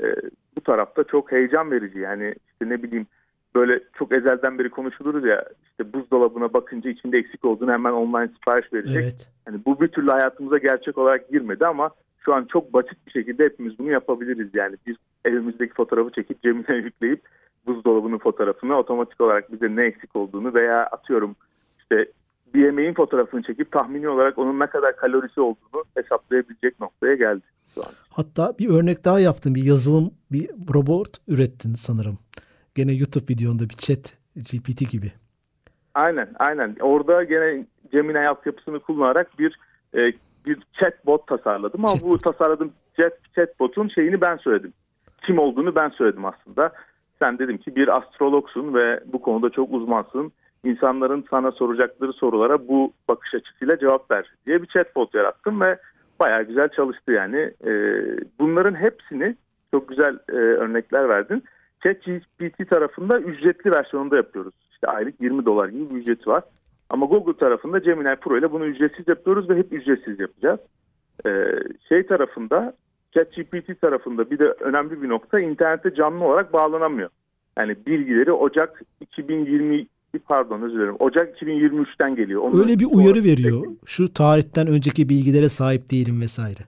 Ee, 0.02 0.30
bu 0.56 0.60
tarafta 0.60 1.04
çok 1.04 1.32
heyecan 1.32 1.70
verici. 1.70 1.98
Yani 1.98 2.34
işte 2.52 2.68
ne 2.68 2.82
bileyim 2.82 3.06
böyle 3.54 3.80
çok 3.98 4.12
ezelden 4.12 4.58
beri 4.58 4.70
konuşuluruz 4.70 5.24
ya 5.24 5.44
işte 5.70 5.92
buzdolabına 5.92 6.52
bakınca 6.52 6.90
içinde 6.90 7.18
eksik 7.18 7.44
olduğunu 7.44 7.72
hemen 7.72 7.92
online 7.92 8.28
sipariş 8.28 8.72
verecek. 8.72 9.02
Evet. 9.02 9.28
Yani 9.46 9.60
bu 9.66 9.80
bir 9.80 9.88
türlü 9.88 10.10
hayatımıza 10.10 10.58
gerçek 10.58 10.98
olarak 10.98 11.28
girmedi 11.28 11.66
ama 11.66 11.90
şu 12.18 12.34
an 12.34 12.44
çok 12.44 12.72
basit 12.72 13.06
bir 13.06 13.12
şekilde 13.12 13.44
hepimiz 13.44 13.78
bunu 13.78 13.90
yapabiliriz. 13.90 14.48
Yani 14.54 14.76
bir 14.86 14.96
evimizdeki 15.24 15.74
fotoğrafı 15.74 16.10
çekip 16.10 16.42
cebine 16.42 16.76
yükleyip 16.84 17.20
buzdolabının 17.66 18.18
fotoğrafını 18.18 18.78
otomatik 18.78 19.20
olarak 19.20 19.52
bize 19.52 19.76
ne 19.76 19.84
eksik 19.84 20.16
olduğunu 20.16 20.54
veya 20.54 20.86
atıyorum 20.86 21.36
işte 21.78 22.12
bir 22.56 22.64
yemeğin 22.64 22.94
fotoğrafını 22.94 23.42
çekip 23.42 23.72
tahmini 23.72 24.08
olarak 24.08 24.38
onun 24.38 24.60
ne 24.60 24.66
kadar 24.66 24.96
kalorisi 24.96 25.40
olduğunu 25.40 25.84
hesaplayabilecek 25.96 26.80
noktaya 26.80 27.14
geldi 27.14 27.42
şu 27.74 27.80
an. 27.82 27.88
Hatta 28.10 28.58
bir 28.58 28.68
örnek 28.68 29.04
daha 29.04 29.20
yaptın. 29.20 29.54
Bir 29.54 29.64
yazılım, 29.64 30.10
bir 30.32 30.50
robot 30.74 31.08
ürettin 31.28 31.74
sanırım. 31.74 32.18
Gene 32.74 32.92
YouTube 32.92 33.24
videonda 33.34 33.62
bir 33.62 33.76
chat 33.76 34.18
GPT 34.36 34.90
gibi. 34.90 35.12
Aynen 35.94 36.28
aynen. 36.38 36.76
Orada 36.80 37.24
gene 37.24 37.66
Gemini 37.92 38.28
altyapısını 38.28 38.80
kullanarak 38.80 39.38
bir 39.38 39.58
e, 39.94 40.12
bir 40.46 40.58
chatbot 40.72 41.26
tasarladım 41.26 41.84
ama 41.84 41.94
Chatbot. 41.94 42.10
bu 42.10 42.18
tasarladığım 42.18 42.72
chat, 42.96 43.12
chatbot'un 43.34 43.88
şeyini 43.88 44.20
ben 44.20 44.36
söyledim. 44.36 44.72
Kim 45.26 45.38
olduğunu 45.38 45.74
ben 45.74 45.88
söyledim 45.88 46.24
aslında. 46.24 46.72
Sen 47.18 47.38
dedim 47.38 47.58
ki 47.58 47.76
bir 47.76 47.96
astrologsun 47.96 48.74
ve 48.74 49.00
bu 49.12 49.22
konuda 49.22 49.50
çok 49.50 49.72
uzmansın. 49.72 50.32
İnsanların 50.66 51.24
sana 51.30 51.52
soracakları 51.52 52.12
sorulara 52.12 52.68
bu 52.68 52.92
bakış 53.08 53.34
açısıyla 53.34 53.78
cevap 53.78 54.10
ver 54.10 54.30
diye 54.46 54.62
bir 54.62 54.66
chatbot 54.66 55.14
yarattım 55.14 55.60
ve 55.60 55.78
bayağı 56.20 56.42
güzel 56.42 56.68
çalıştı 56.68 57.12
yani. 57.12 57.50
E, 57.66 57.70
bunların 58.38 58.74
hepsini 58.74 59.36
çok 59.70 59.88
güzel 59.88 60.18
e, 60.28 60.32
örnekler 60.32 61.08
verdin. 61.08 61.44
ChatGPT 61.82 62.70
tarafında 62.70 63.20
ücretli 63.20 63.70
versiyonunda 63.70 64.16
yapıyoruz. 64.16 64.54
İşte 64.72 64.86
aylık 64.86 65.20
20 65.20 65.44
dolar 65.44 65.68
gibi 65.68 65.90
bir 65.90 66.00
ücreti 66.00 66.30
var. 66.30 66.42
Ama 66.90 67.06
Google 67.06 67.36
tarafında 67.36 67.78
Gemini 67.78 68.16
Pro 68.16 68.38
ile 68.38 68.52
bunu 68.52 68.66
ücretsiz 68.66 69.08
yapıyoruz 69.08 69.50
ve 69.50 69.56
hep 69.56 69.72
ücretsiz 69.72 70.20
yapacağız. 70.20 70.60
Ee, 71.26 71.46
şey 71.88 72.06
tarafında 72.06 72.74
ChatGPT 73.12 73.80
tarafında 73.80 74.30
bir 74.30 74.38
de 74.38 74.44
önemli 74.44 75.02
bir 75.02 75.08
nokta 75.08 75.40
internete 75.40 75.94
canlı 75.94 76.24
olarak 76.24 76.52
bağlanamıyor. 76.52 77.10
Yani 77.58 77.76
bilgileri 77.86 78.32
Ocak 78.32 78.82
2020 79.00 79.86
pardon 80.18 80.62
özür 80.62 80.78
dilerim 80.78 80.96
Ocak 80.98 81.42
2023'ten 81.42 82.16
geliyor. 82.16 82.42
Onun 82.42 82.60
Öyle 82.60 82.78
bir 82.78 82.86
uyarı 82.90 83.24
veriyor. 83.24 83.66
Şu 83.86 84.12
tarihten 84.12 84.66
önceki 84.66 85.08
bilgilere 85.08 85.48
sahip 85.48 85.90
değilim 85.90 86.20
vesaire. 86.20 86.60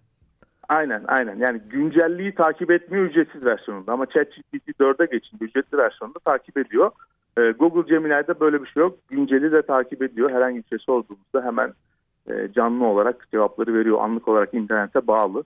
Aynen 0.68 1.04
aynen 1.06 1.38
yani 1.38 1.60
güncelliği 1.70 2.34
takip 2.34 2.70
etmiyor 2.70 3.04
ücretsiz 3.04 3.44
versiyonunda 3.44 3.92
ama 3.92 4.06
ChatGPT 4.06 4.68
4'e 4.80 5.06
geçince 5.06 5.44
ücretli 5.44 5.78
versiyonunda 5.78 6.18
takip 6.18 6.56
ediyor. 6.58 6.90
Ee, 7.38 7.50
Google 7.50 7.94
Gemini'de 7.94 8.40
böyle 8.40 8.62
bir 8.62 8.68
şey 8.68 8.80
yok. 8.80 8.98
Günceli 9.10 9.52
de 9.52 9.62
takip 9.62 10.02
ediyor. 10.02 10.30
Herhangi 10.30 10.56
bir 10.56 10.68
şey 10.68 10.78
sorduğumuzda 10.78 11.44
hemen 11.44 11.72
e, 12.30 12.52
canlı 12.52 12.84
olarak 12.84 13.28
cevapları 13.30 13.74
veriyor. 13.74 13.98
Anlık 14.00 14.28
olarak 14.28 14.54
internete 14.54 15.06
bağlı. 15.06 15.44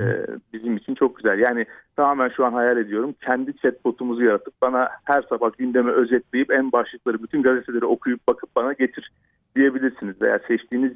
Ee, 0.00 0.26
bizim 0.52 0.76
için 0.76 0.94
çok 0.94 1.16
güzel. 1.16 1.38
Yani 1.38 1.66
tamamen 1.96 2.28
şu 2.28 2.44
an 2.44 2.52
hayal 2.52 2.76
ediyorum. 2.76 3.14
Kendi 3.24 3.56
chatbotumuzu 3.56 4.24
yaratıp 4.24 4.54
bana 4.62 4.88
her 5.04 5.22
sabah 5.22 5.50
gündemi 5.58 5.90
özetleyip 5.90 6.50
en 6.50 6.72
başlıkları 6.72 7.22
bütün 7.22 7.42
gazeteleri 7.42 7.84
okuyup 7.84 8.28
bakıp 8.28 8.56
bana 8.56 8.72
getir 8.72 9.12
diyebilirsiniz. 9.56 10.22
Veya 10.22 10.40
seçtiğiniz 10.48 10.92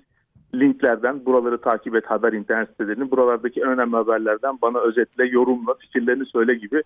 linklerden 0.54 1.26
buraları 1.26 1.60
takip 1.60 1.96
et 1.96 2.06
haber 2.06 2.32
internet 2.32 2.70
sitelerini 2.70 3.10
buralardaki 3.10 3.60
en 3.60 3.68
önemli 3.68 3.96
haberlerden 3.96 4.58
bana 4.62 4.78
özetle, 4.78 5.26
yorumla, 5.26 5.74
fikirlerini 5.74 6.26
söyle 6.26 6.54
gibi 6.54 6.82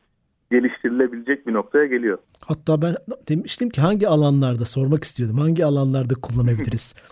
geliştirilebilecek 0.50 1.46
bir 1.46 1.52
noktaya 1.52 1.86
geliyor. 1.86 2.18
Hatta 2.46 2.82
ben 2.82 2.96
demiştim 3.28 3.70
ki 3.70 3.80
hangi 3.80 4.08
alanlarda 4.08 4.64
sormak 4.64 5.04
istiyordum. 5.04 5.38
Hangi 5.38 5.64
alanlarda 5.64 6.14
kullanabiliriz? 6.14 6.94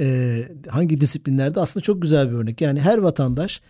Ee, 0.00 0.48
hangi 0.70 1.00
disiplinlerde? 1.00 1.60
Aslında 1.60 1.82
çok 1.84 2.02
güzel 2.02 2.30
bir 2.30 2.36
örnek. 2.36 2.60
Yani 2.60 2.80
her 2.80 2.98
vatandaş 2.98 3.62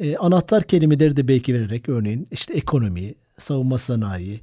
e, 0.00 0.16
anahtar 0.16 0.62
kelimeleri 0.62 1.16
de 1.16 1.28
belki 1.28 1.54
vererek 1.54 1.88
örneğin 1.88 2.26
işte 2.30 2.54
ekonomi, 2.54 3.14
savunma 3.38 3.78
sanayi, 3.78 4.40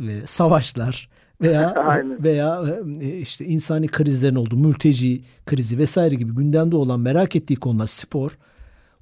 e, 0.00 0.10
savaşlar 0.24 1.08
veya 1.40 1.70
Aynen. 1.86 2.22
veya 2.24 2.64
e, 3.00 3.18
işte 3.18 3.44
insani 3.44 3.86
krizlerin 3.88 4.34
olduğu 4.34 4.56
mülteci 4.56 5.22
krizi 5.46 5.78
vesaire 5.78 6.14
gibi 6.14 6.32
gündemde 6.34 6.76
olan 6.76 7.00
merak 7.00 7.36
ettiği 7.36 7.56
konular 7.56 7.86
spor. 7.86 8.38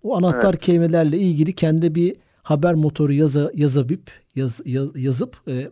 O 0.03 0.17
anahtar 0.17 0.57
kelimelerle 0.57 1.19
ilgili 1.19 1.53
kendi 1.53 1.95
bir 1.95 2.17
haber 2.43 2.75
motoru 2.75 3.13
yaza, 3.13 3.51
yazabilip 3.55 4.11
yaz, 4.37 4.61
yaz- 4.65 4.97
yazıp 4.97 5.37
e, 5.49 5.69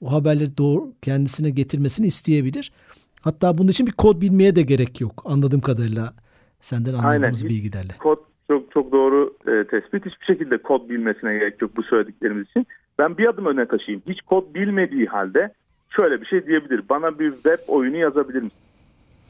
o 0.00 0.12
haberleri 0.12 0.56
doğru 0.56 0.92
kendisine 1.02 1.50
getirmesini 1.50 2.06
isteyebilir. 2.06 2.72
Hatta 3.20 3.58
bunun 3.58 3.68
için 3.68 3.86
bir 3.86 3.92
kod 3.92 4.20
bilmeye 4.20 4.56
de 4.56 4.62
gerek 4.62 5.00
yok. 5.00 5.22
Anladığım 5.26 5.60
kadarıyla 5.60 6.14
senden 6.60 6.94
anladığımız 6.94 7.42
Hiç 7.44 7.50
bilgilerle. 7.50 7.96
Kod 7.98 8.18
çok 8.50 8.72
çok 8.72 8.92
doğru 8.92 9.34
e, 9.46 9.64
tespit. 9.64 10.06
Hiçbir 10.06 10.26
şekilde 10.26 10.58
kod 10.58 10.88
bilmesine 10.88 11.32
gerek 11.32 11.62
yok 11.62 11.70
bu 11.76 11.82
söylediklerimiz 11.82 12.48
için. 12.48 12.66
Ben 12.98 13.18
bir 13.18 13.28
adım 13.28 13.46
öne 13.46 13.66
taşıyayım. 13.66 14.02
Hiç 14.08 14.20
kod 14.22 14.54
bilmediği 14.54 15.06
halde 15.06 15.52
şöyle 15.90 16.20
bir 16.20 16.26
şey 16.26 16.46
diyebilir. 16.46 16.82
Bana 16.88 17.18
bir 17.18 17.32
web 17.32 17.58
oyunu 17.68 17.96
yazabilir 17.96 18.42
misin? 18.42 18.58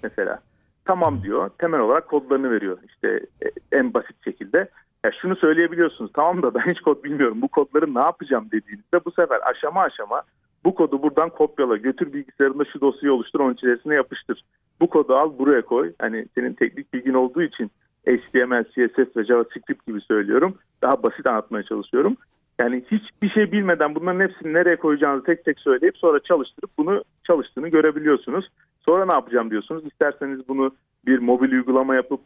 Mesela. 0.02 0.38
Tamam 0.84 1.22
diyor. 1.22 1.50
Temel 1.58 1.80
olarak 1.80 2.08
kodlarını 2.08 2.50
veriyor. 2.50 2.78
İşte 2.86 3.08
e, 3.44 3.76
en 3.76 3.94
basit 3.94 4.24
şekilde. 4.24 4.68
Ya 5.04 5.12
şunu 5.22 5.36
söyleyebiliyorsunuz. 5.36 6.10
Tamam 6.14 6.42
da 6.42 6.54
ben 6.54 6.72
hiç 6.72 6.80
kod 6.80 7.04
bilmiyorum. 7.04 7.42
Bu 7.42 7.48
kodları 7.48 7.94
ne 7.94 8.00
yapacağım 8.00 8.46
dediğinizde 8.52 9.04
bu 9.04 9.10
sefer 9.10 9.40
aşama 9.50 9.82
aşama 9.82 10.22
bu 10.64 10.74
kodu 10.74 11.02
buradan 11.02 11.30
kopyala. 11.30 11.76
Götür 11.76 12.12
bilgisayarında 12.12 12.64
şu 12.64 12.80
dosyayı 12.80 13.14
oluştur. 13.14 13.40
Onun 13.40 13.54
içerisine 13.54 13.94
yapıştır. 13.94 14.44
Bu 14.80 14.90
kodu 14.90 15.16
al 15.16 15.38
buraya 15.38 15.62
koy. 15.62 15.92
Hani 15.98 16.26
senin 16.34 16.54
teknik 16.54 16.94
bilgin 16.94 17.14
olduğu 17.14 17.42
için 17.42 17.70
HTML, 18.07 18.64
CSS 18.64 19.16
ve 19.16 19.25
JavaScript 19.25 19.87
gibi 19.87 20.00
söylüyorum. 20.00 20.54
Daha 20.83 21.02
basit 21.02 21.26
anlatmaya 21.26 21.62
çalışıyorum. 21.62 22.16
Yani 22.59 22.83
hiçbir 22.90 23.28
şey 23.28 23.52
bilmeden 23.52 23.95
bunların 23.95 24.21
hepsini 24.21 24.52
nereye 24.52 24.76
koyacağınızı 24.76 25.25
tek 25.25 25.45
tek 25.45 25.61
söyleyip 25.61 25.99
sonra 25.99 26.21
çalıştırıp 26.21 26.71
bunu 26.78 27.04
çalıştığını 27.25 27.69
görebiliyorsunuz. 27.69 28.49
Sonra 28.80 29.07
ne 29.07 29.12
yapacağım 29.12 29.50
diyorsunuz. 29.50 29.85
İsterseniz 29.87 30.49
bunu 30.49 30.71
bir 31.07 31.19
mobil 31.19 31.52
uygulama 31.52 31.95
yapıp 31.95 32.21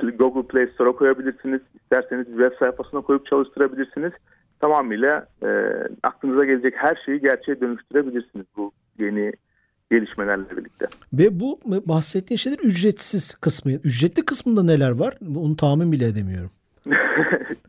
Google 0.00 0.48
Play 0.48 0.66
Store'a 0.66 0.92
koyabilirsiniz. 0.92 1.60
İsterseniz 1.74 2.26
web 2.26 2.52
sayfasına 2.58 3.00
koyup 3.00 3.26
çalıştırabilirsiniz. 3.26 4.12
Tamamıyla 4.60 5.26
e, 5.42 5.48
aklınıza 6.02 6.44
gelecek 6.44 6.74
her 6.76 7.02
şeyi 7.06 7.20
gerçeğe 7.20 7.60
dönüştürebilirsiniz 7.60 8.46
bu 8.56 8.72
yeni 8.98 9.32
gelişmelerle 9.94 10.56
birlikte. 10.56 10.86
Ve 11.12 11.40
bu 11.40 11.60
bahsettiğin 11.66 12.38
şeyler 12.38 12.58
ücretsiz 12.58 13.34
kısmı. 13.34 13.72
Ücretli 13.72 14.24
kısmında 14.24 14.62
neler 14.62 14.90
var? 14.90 15.14
Onu 15.36 15.56
tahmin 15.56 15.92
bile 15.92 16.06
edemiyorum. 16.06 16.50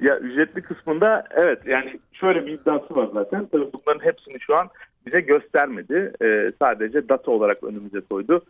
ya 0.02 0.20
ücretli 0.20 0.62
kısmında 0.62 1.24
evet 1.36 1.60
yani 1.66 2.00
şöyle 2.14 2.46
bir 2.46 2.52
iddiası 2.52 2.96
var 2.96 3.10
zaten. 3.14 3.48
Tabii 3.52 3.70
bunların 3.74 4.06
hepsini 4.06 4.40
şu 4.40 4.56
an 4.56 4.70
bize 5.06 5.20
göstermedi. 5.20 6.14
Ee, 6.22 6.52
sadece 6.60 7.10
data 7.10 7.32
olarak 7.32 7.64
önümüze 7.64 8.02
koydu. 8.02 8.42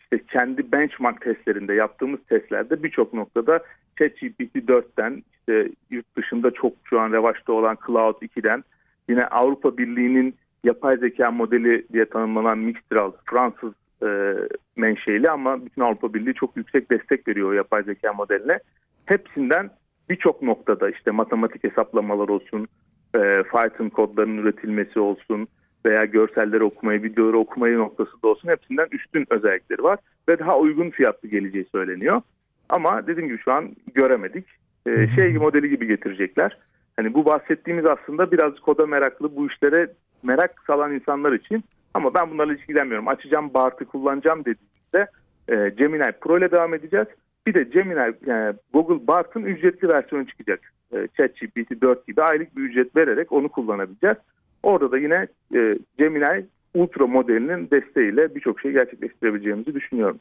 İşte 0.00 0.24
kendi 0.32 0.72
benchmark 0.72 1.20
testlerinde 1.20 1.74
yaptığımız 1.74 2.20
testlerde 2.28 2.82
birçok 2.82 3.14
noktada 3.14 3.60
ChatGPT 3.98 4.56
4'ten 4.56 5.22
işte 5.38 5.70
yurt 5.90 6.16
dışında 6.16 6.50
çok 6.50 6.72
şu 6.84 7.00
an 7.00 7.12
revaçta 7.12 7.52
olan 7.52 7.78
Cloud 7.86 8.22
2'den 8.22 8.64
yine 9.08 9.26
Avrupa 9.26 9.78
Birliği'nin 9.78 10.34
yapay 10.64 10.96
zeka 10.96 11.30
modeli 11.30 11.86
diye 11.92 12.04
tanımlanan 12.04 12.58
Mistral 12.58 13.12
Fransız 13.30 13.72
e, 14.02 14.34
menşeli 14.76 15.30
ama 15.30 15.66
bütün 15.66 15.82
Avrupa 15.82 16.14
Birliği 16.14 16.34
çok 16.34 16.56
yüksek 16.56 16.90
destek 16.90 17.28
veriyor 17.28 17.54
yapay 17.54 17.82
zeka 17.82 18.12
modeline. 18.12 18.58
Hepsinden 19.06 19.70
birçok 20.10 20.42
noktada 20.42 20.90
işte 20.90 21.10
matematik 21.10 21.64
hesaplamalar 21.64 22.28
olsun, 22.28 22.68
e, 23.14 23.42
Python 23.42 23.88
kodlarının 23.88 24.42
üretilmesi 24.42 25.00
olsun 25.00 25.48
veya 25.86 26.04
görselleri 26.04 26.64
okumayı, 26.64 27.02
videoları 27.02 27.38
okumayı 27.38 27.78
noktası 27.78 28.22
da 28.22 28.28
olsun 28.28 28.48
hepsinden 28.48 28.88
üstün 28.92 29.26
özellikleri 29.30 29.82
var 29.82 29.98
ve 30.28 30.38
daha 30.38 30.58
uygun 30.58 30.90
fiyatlı 30.90 31.28
geleceği 31.28 31.66
söyleniyor. 31.72 32.22
Ama 32.68 33.06
dediğim 33.06 33.28
gibi 33.28 33.38
şu 33.38 33.52
an 33.52 33.76
göremedik. 33.94 34.46
E, 34.86 35.08
şey 35.08 35.32
modeli 35.32 35.68
gibi 35.68 35.86
getirecekler. 35.86 36.58
Hani 36.96 37.14
bu 37.14 37.24
bahsettiğimiz 37.24 37.86
aslında 37.86 38.32
biraz 38.32 38.60
koda 38.60 38.86
meraklı 38.86 39.36
bu 39.36 39.46
işlere 39.46 39.90
merak 40.22 40.62
salan 40.66 40.94
insanlar 40.94 41.32
için 41.32 41.64
ama 41.94 42.14
ben 42.14 42.30
bunlarla 42.30 42.52
ilgilenmiyorum. 42.54 43.08
Açacağım 43.08 43.54
Bart'ı 43.54 43.84
kullanacağım 43.84 44.40
dediğimizde 44.40 45.06
e, 45.48 45.74
Gemini 45.76 46.12
Pro 46.20 46.38
ile 46.38 46.50
devam 46.50 46.74
edeceğiz. 46.74 47.06
Bir 47.46 47.54
de 47.54 47.62
Gemini 47.62 48.14
yani 48.26 48.54
Google 48.72 49.06
Bart'ın 49.06 49.42
ücretli 49.44 49.88
versiyonu 49.88 50.26
çıkacak. 50.26 50.72
E, 50.92 51.08
ChatGPT 51.16 51.82
4 51.82 52.06
gibi 52.06 52.22
aylık 52.22 52.56
bir 52.56 52.62
ücret 52.62 52.96
vererek 52.96 53.32
onu 53.32 53.48
kullanabileceğiz. 53.48 54.16
Orada 54.62 54.92
da 54.92 54.98
yine 54.98 55.26
e, 55.54 55.74
Gemini 55.98 56.46
Ultra 56.74 57.06
modelinin 57.06 57.70
desteğiyle 57.70 58.34
birçok 58.34 58.60
şey 58.60 58.72
gerçekleştirebileceğimizi 58.72 59.74
düşünüyorum. 59.74 60.20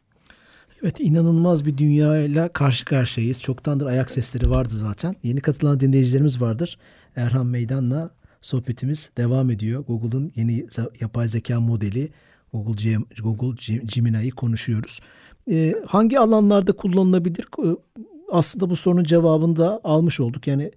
Evet 0.83 0.99
inanılmaz 0.99 1.65
bir 1.65 1.77
dünyayla 1.77 2.49
karşı 2.53 2.85
karşıyayız. 2.85 3.41
Çoktandır 3.41 3.85
ayak 3.85 4.11
sesleri 4.11 4.49
vardı 4.49 4.69
zaten. 4.69 5.15
Yeni 5.23 5.41
katılan 5.41 5.79
dinleyicilerimiz 5.79 6.41
vardır. 6.41 6.79
Erhan 7.15 7.45
Meydan'la 7.45 8.09
sohbetimiz 8.41 9.13
devam 9.17 9.49
ediyor. 9.49 9.85
Google'ın 9.85 10.31
yeni 10.35 10.65
yapay 11.01 11.27
zeka 11.27 11.59
modeli 11.59 12.09
Google, 12.53 12.95
Google 13.23 13.77
Gemini'yi 13.95 14.31
konuşuyoruz. 14.31 14.99
Ee, 15.51 15.73
hangi 15.87 16.19
alanlarda 16.19 16.71
kullanılabilir? 16.71 17.45
Aslında 18.31 18.69
bu 18.69 18.75
sorunun 18.75 19.03
cevabını 19.03 19.55
da 19.55 19.81
almış 19.83 20.19
olduk. 20.19 20.47
Yani 20.47 20.71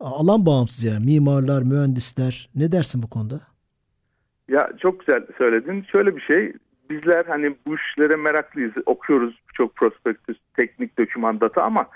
alan 0.00 0.46
bağımsız 0.46 0.84
yani 0.84 1.04
mimarlar, 1.04 1.62
mühendisler 1.62 2.50
ne 2.54 2.72
dersin 2.72 3.02
bu 3.02 3.10
konuda? 3.10 3.40
Ya 4.48 4.70
çok 4.82 5.00
güzel 5.00 5.26
söyledin. 5.38 5.86
Şöyle 5.92 6.16
bir 6.16 6.20
şey 6.20 6.52
bizler 6.90 7.24
hani 7.24 7.56
bu 7.66 7.74
işlere 7.74 8.16
meraklıyız. 8.16 8.72
Okuyoruz 8.86 9.34
çok 9.54 9.76
prospektüs, 9.76 10.38
teknik 10.56 10.98
doküman 10.98 11.40
data 11.40 11.62
ama 11.62 11.86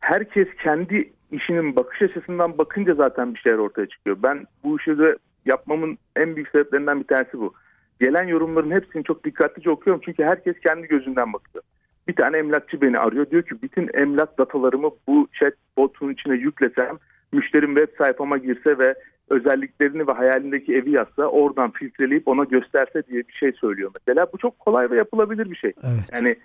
herkes 0.00 0.48
kendi 0.62 1.12
işinin 1.30 1.76
bakış 1.76 2.02
açısından 2.02 2.58
bakınca 2.58 2.94
zaten 2.94 3.34
bir 3.34 3.38
şeyler 3.38 3.58
ortaya 3.58 3.86
çıkıyor. 3.86 4.16
Ben 4.22 4.44
bu 4.64 4.78
işi 4.78 4.98
de 4.98 5.16
yapmamın 5.46 5.98
en 6.16 6.36
büyük 6.36 6.48
sebeplerinden 6.48 7.00
bir 7.00 7.06
tanesi 7.06 7.38
bu. 7.38 7.54
Gelen 8.00 8.24
yorumların 8.24 8.70
hepsini 8.70 9.04
çok 9.04 9.24
dikkatlice 9.24 9.70
okuyorum 9.70 10.02
çünkü 10.04 10.24
herkes 10.24 10.60
kendi 10.60 10.88
gözünden 10.88 11.32
bakıyor. 11.32 11.64
Bir 12.08 12.16
tane 12.16 12.38
emlakçı 12.38 12.80
beni 12.80 12.98
arıyor 12.98 13.30
diyor 13.30 13.42
ki 13.42 13.62
bütün 13.62 13.90
emlak 13.94 14.38
datalarımı 14.38 14.90
bu 15.06 15.28
chat 15.32 15.54
botun 15.76 16.10
içine 16.10 16.34
yüklesem 16.34 16.98
müşterim 17.32 17.74
web 17.74 17.98
sayfama 17.98 18.38
girse 18.38 18.78
ve 18.78 18.94
özelliklerini 19.30 20.06
ve 20.06 20.12
hayalindeki 20.12 20.74
evi 20.74 20.90
yazsa 20.90 21.22
oradan 21.22 21.70
filtreleyip 21.70 22.28
ona 22.28 22.44
gösterse 22.44 23.02
diye 23.06 23.28
bir 23.28 23.32
şey 23.32 23.52
söylüyor 23.52 23.90
mesela. 23.94 24.26
Bu 24.32 24.38
çok 24.38 24.58
kolay 24.58 24.90
ve 24.90 24.96
yapılabilir 24.96 25.50
bir 25.50 25.56
şey. 25.56 25.72
Evet. 25.82 26.10
Yani 26.12 26.36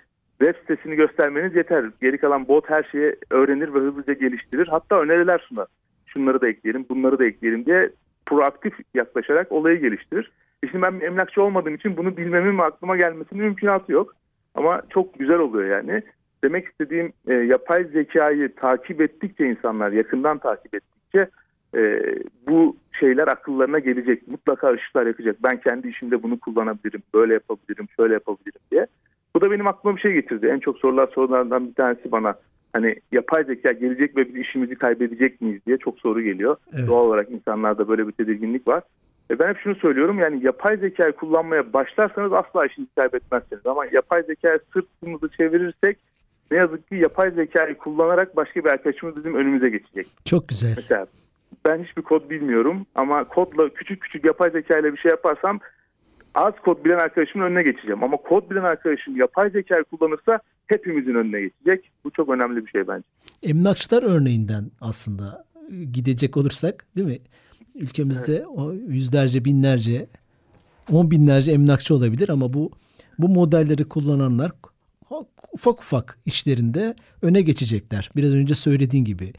web 0.41 0.55
sitesini 0.55 0.95
göstermeniz 0.95 1.55
yeter. 1.55 1.85
Geri 2.01 2.17
kalan 2.17 2.47
bot 2.47 2.69
her 2.69 2.83
şeyi 2.83 3.15
öğrenir 3.29 3.73
ve 3.73 3.79
hızlıca 3.79 4.13
geliştirir. 4.13 4.67
Hatta 4.67 4.99
öneriler 4.99 5.39
sunar. 5.39 5.67
Şunları 6.05 6.41
da 6.41 6.47
ekleyelim, 6.47 6.85
bunları 6.89 7.19
da 7.19 7.25
ekleyelim 7.25 7.65
diye 7.65 7.89
proaktif 8.25 8.73
yaklaşarak 8.93 9.51
olayı 9.51 9.81
geliştirir. 9.81 10.31
E 10.63 10.67
şimdi 10.67 10.81
ben 10.81 10.99
emlakçı 10.99 11.43
olmadığım 11.43 11.75
için 11.75 11.97
bunu 11.97 12.17
bilmemin 12.17 12.57
ve 12.57 12.63
aklıma 12.63 12.97
gelmesinin 12.97 13.43
mümkünatı 13.43 13.91
yok. 13.91 14.15
Ama 14.55 14.81
çok 14.89 15.19
güzel 15.19 15.39
oluyor 15.39 15.69
yani. 15.69 16.03
Demek 16.43 16.67
istediğim 16.67 17.13
e, 17.27 17.33
yapay 17.33 17.83
zekayı 17.83 18.55
takip 18.55 19.01
ettikçe 19.01 19.45
insanlar 19.45 19.91
yakından 19.91 20.37
takip 20.37 20.75
ettikçe 20.75 21.29
e, 21.75 22.01
bu 22.47 22.77
şeyler 22.99 23.27
akıllarına 23.27 23.79
gelecek. 23.79 24.27
Mutlaka 24.27 24.71
ışıklar 24.71 25.07
yakacak. 25.07 25.35
Ben 25.43 25.61
kendi 25.61 25.87
işimde 25.87 26.23
bunu 26.23 26.39
kullanabilirim, 26.39 27.03
böyle 27.13 27.33
yapabilirim, 27.33 27.87
şöyle 27.95 28.13
yapabilirim 28.13 28.61
diye. 28.71 28.87
Bu 29.35 29.41
da 29.41 29.51
benim 29.51 29.67
aklıma 29.67 29.95
bir 29.95 30.01
şey 30.01 30.13
getirdi. 30.13 30.47
En 30.47 30.59
çok 30.59 30.77
sorular 30.77 31.07
sorulardan 31.07 31.67
bir 31.69 31.73
tanesi 31.73 32.11
bana 32.11 32.35
hani 32.73 32.95
yapay 33.11 33.43
zeka 33.43 33.71
gelecek 33.71 34.17
ve 34.17 34.27
biz 34.27 34.35
işimizi 34.35 34.75
kaybedecek 34.75 35.41
miyiz 35.41 35.61
diye 35.67 35.77
çok 35.77 35.99
soru 35.99 36.21
geliyor. 36.21 36.55
Evet. 36.73 36.87
Doğal 36.87 37.05
olarak 37.05 37.31
insanlarda 37.31 37.87
böyle 37.87 38.07
bir 38.07 38.11
tedirginlik 38.11 38.67
var. 38.67 38.83
E 39.31 39.39
ben 39.39 39.49
hep 39.49 39.59
şunu 39.59 39.75
söylüyorum 39.75 40.19
yani 40.19 40.45
yapay 40.45 40.77
zekayı 40.77 41.13
kullanmaya 41.13 41.73
başlarsanız 41.73 42.33
asla 42.33 42.65
işinizi 42.65 42.95
kaybetmezsiniz. 42.95 43.65
Ama 43.65 43.85
yapay 43.85 44.23
zekaya 44.23 44.59
sırtımızı 44.73 45.29
çevirirsek 45.29 45.97
ne 46.51 46.57
yazık 46.57 46.89
ki 46.89 46.95
yapay 46.95 47.31
zekayı 47.31 47.77
kullanarak 47.77 48.35
başka 48.35 48.63
bir 48.63 48.69
arkadaşımız 48.69 49.15
bizim 49.15 49.35
önümüze 49.35 49.69
geçecek. 49.69 50.07
Çok 50.25 50.47
güzel. 50.47 50.73
Mesela 50.75 51.07
ben 51.65 51.83
hiçbir 51.83 52.01
kod 52.01 52.29
bilmiyorum 52.29 52.85
ama 52.95 53.23
kodla 53.23 53.69
küçük 53.69 54.01
küçük 54.01 54.25
yapay 54.25 54.49
zeka 54.49 54.77
ile 54.79 54.93
bir 54.93 54.97
şey 54.97 55.09
yaparsam 55.11 55.59
az 56.35 56.53
kod 56.65 56.85
bilen 56.85 56.97
arkadaşımın 56.97 57.45
önüne 57.45 57.63
geçeceğim. 57.63 58.03
Ama 58.03 58.17
kod 58.17 58.49
bilen 58.49 58.63
arkadaşım 58.63 59.15
yapay 59.15 59.49
zekayı 59.49 59.83
kullanırsa 59.83 60.39
hepimizin 60.67 61.15
önüne 61.15 61.41
geçecek. 61.41 61.91
Bu 62.03 62.11
çok 62.11 62.29
önemli 62.29 62.65
bir 62.65 62.71
şey 62.71 62.87
bence. 62.87 63.03
Emlakçılar 63.43 64.03
örneğinden 64.03 64.71
aslında 64.81 65.45
gidecek 65.91 66.37
olursak 66.37 66.85
değil 66.97 67.07
mi? 67.07 67.17
Ülkemizde 67.75 68.35
evet. 68.35 68.47
o 68.47 68.73
yüzlerce 68.73 69.45
binlerce 69.45 70.07
on 70.91 71.11
binlerce 71.11 71.51
emlakçı 71.51 71.95
olabilir 71.95 72.29
ama 72.29 72.53
bu 72.53 72.71
bu 73.19 73.29
modelleri 73.29 73.83
kullananlar 73.83 74.51
ufak 75.53 75.79
ufak 75.79 76.17
işlerinde 76.25 76.95
öne 77.21 77.41
geçecekler. 77.41 78.09
Biraz 78.15 78.35
önce 78.35 78.55
söylediğin 78.55 79.05
gibi 79.05 79.33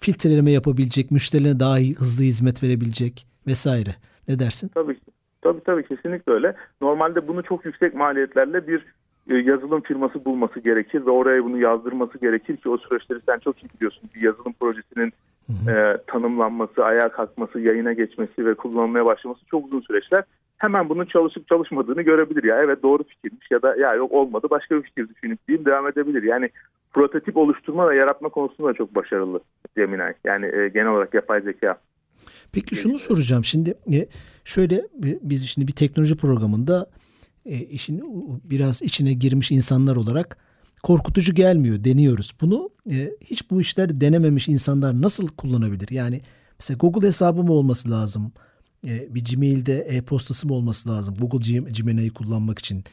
filtreleme 0.00 0.50
yapabilecek, 0.50 1.10
müşterilerine 1.10 1.60
daha 1.60 1.76
hızlı 1.76 2.24
hizmet 2.24 2.62
verebilecek 2.62 3.26
vesaire. 3.46 3.94
Ne 4.28 4.38
dersin? 4.38 4.68
Tabii 4.74 4.96
Tabii 5.46 5.64
tabii 5.64 5.82
kesinlikle 5.82 6.32
öyle. 6.32 6.54
Normalde 6.80 7.28
bunu 7.28 7.42
çok 7.42 7.64
yüksek 7.64 7.94
maliyetlerle 7.94 8.66
bir 8.66 8.84
e, 9.30 9.36
yazılım 9.36 9.80
firması 9.80 10.24
bulması 10.24 10.60
gerekir 10.60 11.06
ve 11.06 11.10
oraya 11.10 11.44
bunu 11.44 11.58
yazdırması 11.58 12.18
gerekir 12.18 12.56
ki 12.56 12.68
o 12.68 12.78
süreçleri 12.78 13.20
sen 13.26 13.38
çok 13.38 13.62
iyi 13.62 13.68
biliyorsun. 13.76 14.10
Bir 14.14 14.20
yazılım 14.20 14.52
projesinin 14.60 15.12
E, 15.68 15.96
tanımlanması, 16.06 16.84
ayağa 16.84 17.08
kalkması, 17.08 17.60
yayına 17.60 17.92
geçmesi 17.92 18.46
ve 18.46 18.54
kullanılmaya 18.54 19.06
başlaması 19.06 19.40
çok 19.50 19.66
uzun 19.66 19.80
süreçler. 19.80 20.24
Hemen 20.58 20.88
bunun 20.88 21.04
çalışıp 21.04 21.48
çalışmadığını 21.48 22.02
görebilir 22.02 22.44
ya. 22.44 22.62
Evet 22.62 22.82
doğru 22.82 23.02
fikirmiş 23.02 23.50
ya 23.50 23.62
da 23.62 23.76
ya 23.76 23.94
yok 23.94 24.12
olmadı 24.12 24.46
başka 24.50 24.76
bir 24.76 24.82
fikir 24.82 25.08
düşünüp 25.08 25.48
diyeyim 25.48 25.64
devam 25.64 25.88
edebilir. 25.88 26.22
Yani 26.22 26.50
prototip 26.92 27.36
oluşturma 27.36 27.90
ve 27.90 27.96
yaratma 27.96 28.28
konusunda 28.28 28.68
da 28.68 28.74
çok 28.74 28.94
başarılı 28.94 29.40
Gemini. 29.76 30.14
Yani 30.24 30.46
e, 30.46 30.68
genel 30.68 30.88
olarak 30.88 31.14
yapay 31.14 31.40
zeka. 31.40 31.76
Peki 32.52 32.76
şunu 32.76 32.98
soracağım 32.98 33.44
şimdi 33.44 33.74
e, 33.92 34.08
şöyle 34.44 34.88
biz 35.22 35.46
şimdi 35.46 35.68
bir 35.68 35.72
teknoloji 35.72 36.16
programında 36.16 36.90
e, 37.44 37.58
işin 37.58 38.02
biraz 38.44 38.82
içine 38.82 39.12
girmiş 39.12 39.50
insanlar 39.50 39.96
olarak 39.96 40.36
korkutucu 40.82 41.34
gelmiyor 41.34 41.84
deniyoruz. 41.84 42.34
Bunu 42.40 42.70
e, 42.90 43.10
hiç 43.24 43.50
bu 43.50 43.60
işler 43.60 44.00
denememiş 44.00 44.48
insanlar 44.48 45.02
nasıl 45.02 45.28
kullanabilir? 45.28 45.88
Yani 45.90 46.20
mesela 46.60 46.78
Google 46.78 47.06
hesabı 47.06 47.42
mı 47.42 47.52
olması 47.52 47.90
lazım? 47.90 48.32
Bir 48.84 49.24
Gmail'de 49.24 49.78
e-postası 49.78 50.46
mı 50.46 50.54
olması 50.54 50.88
lazım? 50.88 51.14
Google 51.14 51.52
Gemini'yi 51.70 52.10
kullanmak 52.10 52.58
için. 52.58 52.84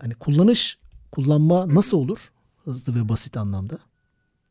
Hani 0.00 0.14
kullanış, 0.14 0.78
kullanma 1.12 1.74
nasıl 1.74 1.98
olur? 1.98 2.18
Hızlı 2.64 2.94
ve 2.94 3.08
basit 3.08 3.36
anlamda. 3.36 3.78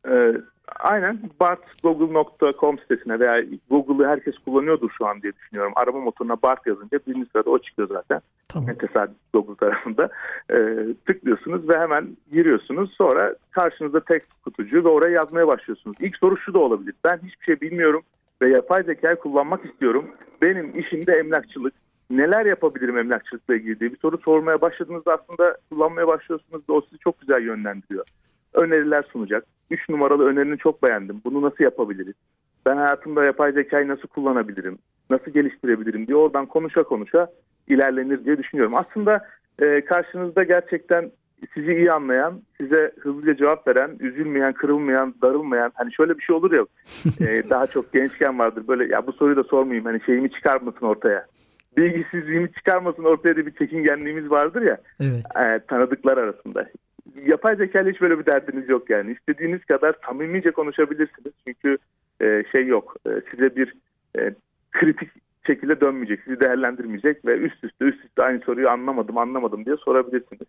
Evet 0.04 0.40
Aynen 0.80 1.20
bartgoogle.com 1.40 2.78
sitesine 2.78 3.20
veya 3.20 3.44
Google'ı 3.70 4.08
herkes 4.08 4.38
kullanıyordur 4.38 4.90
şu 4.98 5.06
an 5.06 5.22
diye 5.22 5.32
düşünüyorum. 5.32 5.72
Arama 5.76 6.00
motoruna 6.00 6.42
Bart 6.42 6.66
yazınca 6.66 6.98
birinci 7.06 7.30
sırada 7.32 7.50
o 7.50 7.58
çıkıyor 7.58 7.88
zaten. 7.88 8.20
Tamam. 8.48 8.74
Tesadüf 8.74 9.16
Google 9.32 9.54
tarafında. 9.54 10.08
Ee, 10.50 10.76
tıklıyorsunuz 11.06 11.68
ve 11.68 11.78
hemen 11.78 12.16
giriyorsunuz. 12.32 12.94
Sonra 12.98 13.34
karşınızda 13.50 14.00
tekst 14.00 14.28
kutucu 14.44 14.84
ve 14.84 14.88
oraya 14.88 15.12
yazmaya 15.12 15.46
başlıyorsunuz. 15.48 15.96
İlk 16.00 16.16
soru 16.16 16.36
şu 16.36 16.54
da 16.54 16.58
olabilir. 16.58 16.94
Ben 17.04 17.16
hiçbir 17.16 17.44
şey 17.44 17.60
bilmiyorum 17.60 18.02
ve 18.42 18.48
yapay 18.48 18.82
zekayı 18.82 19.16
kullanmak 19.16 19.64
istiyorum. 19.64 20.04
Benim 20.42 20.78
işimde 20.78 21.12
emlakçılık. 21.12 21.74
Neler 22.10 22.46
yapabilirim 22.46 22.98
emlakçılıkla 22.98 23.56
ilgili 23.56 23.80
diye 23.80 23.92
bir 23.92 23.98
soru 23.98 24.18
sormaya 24.18 24.60
başladığınızda 24.60 25.14
aslında 25.14 25.56
kullanmaya 25.70 26.08
başlıyorsunuz 26.08 26.62
ve 26.68 26.72
o 26.72 26.80
sizi 26.80 26.98
çok 26.98 27.20
güzel 27.20 27.42
yönlendiriyor 27.42 28.04
öneriler 28.54 29.04
sunacak. 29.12 29.44
Üç 29.70 29.88
numaralı 29.88 30.26
önerini 30.26 30.58
çok 30.58 30.82
beğendim. 30.82 31.20
Bunu 31.24 31.42
nasıl 31.42 31.64
yapabiliriz? 31.64 32.14
Ben 32.66 32.76
hayatımda 32.76 33.24
yapay 33.24 33.52
zekayı 33.52 33.88
nasıl 33.88 34.08
kullanabilirim? 34.08 34.78
Nasıl 35.10 35.30
geliştirebilirim 35.30 36.06
diye 36.06 36.16
oradan 36.16 36.46
konuşa 36.46 36.82
konuşa 36.82 37.28
ilerlenir 37.68 38.24
diye 38.24 38.38
düşünüyorum. 38.38 38.74
Aslında 38.74 39.26
e, 39.62 39.84
karşınızda 39.84 40.42
gerçekten 40.42 41.10
sizi 41.54 41.72
iyi 41.72 41.92
anlayan, 41.92 42.42
size 42.60 42.92
hızlıca 43.00 43.36
cevap 43.36 43.68
veren, 43.68 43.96
üzülmeyen, 44.00 44.52
kırılmayan, 44.52 45.14
darılmayan. 45.22 45.72
Hani 45.74 45.94
şöyle 45.94 46.18
bir 46.18 46.22
şey 46.22 46.36
olur 46.36 46.52
ya 46.52 46.66
e, 47.28 47.50
daha 47.50 47.66
çok 47.66 47.92
gençken 47.92 48.38
vardır 48.38 48.68
böyle 48.68 48.94
ya 48.94 49.06
bu 49.06 49.12
soruyu 49.12 49.36
da 49.36 49.44
sormayayım 49.44 49.84
hani 49.84 50.00
şeyimi 50.06 50.30
çıkarmasın 50.30 50.86
ortaya. 50.86 51.26
Bilgisizliğimi 51.76 52.52
çıkarmasın 52.52 53.04
ortaya 53.04 53.36
da 53.36 53.46
bir 53.46 53.54
çekingenliğimiz 53.54 54.30
vardır 54.30 54.62
ya 54.62 54.78
evet. 55.00 55.24
e, 55.36 55.66
tanıdıklar 55.66 56.18
arasında 56.18 56.66
yapay 57.26 57.56
zeka 57.56 57.80
ile 57.80 57.90
hiç 57.90 58.00
böyle 58.00 58.18
bir 58.18 58.26
derdiniz 58.26 58.68
yok 58.68 58.90
yani. 58.90 59.12
İstediğiniz 59.12 59.64
kadar 59.64 59.94
samimice 60.06 60.50
konuşabilirsiniz. 60.50 61.32
Çünkü 61.46 61.78
e, 62.20 62.44
şey 62.52 62.66
yok. 62.66 62.96
E, 63.06 63.10
size 63.30 63.56
bir 63.56 63.74
e, 64.18 64.34
kritik 64.72 65.10
şekilde 65.46 65.80
dönmeyecek, 65.80 66.20
sizi 66.24 66.40
değerlendirmeyecek 66.40 67.24
ve 67.26 67.38
üst 67.38 67.64
üste 67.64 67.84
üst 67.84 68.04
üste 68.04 68.22
aynı 68.22 68.40
soruyu 68.40 68.68
anlamadım 68.68 69.18
anlamadım 69.18 69.64
diye 69.64 69.76
sorabilirsiniz. 69.76 70.48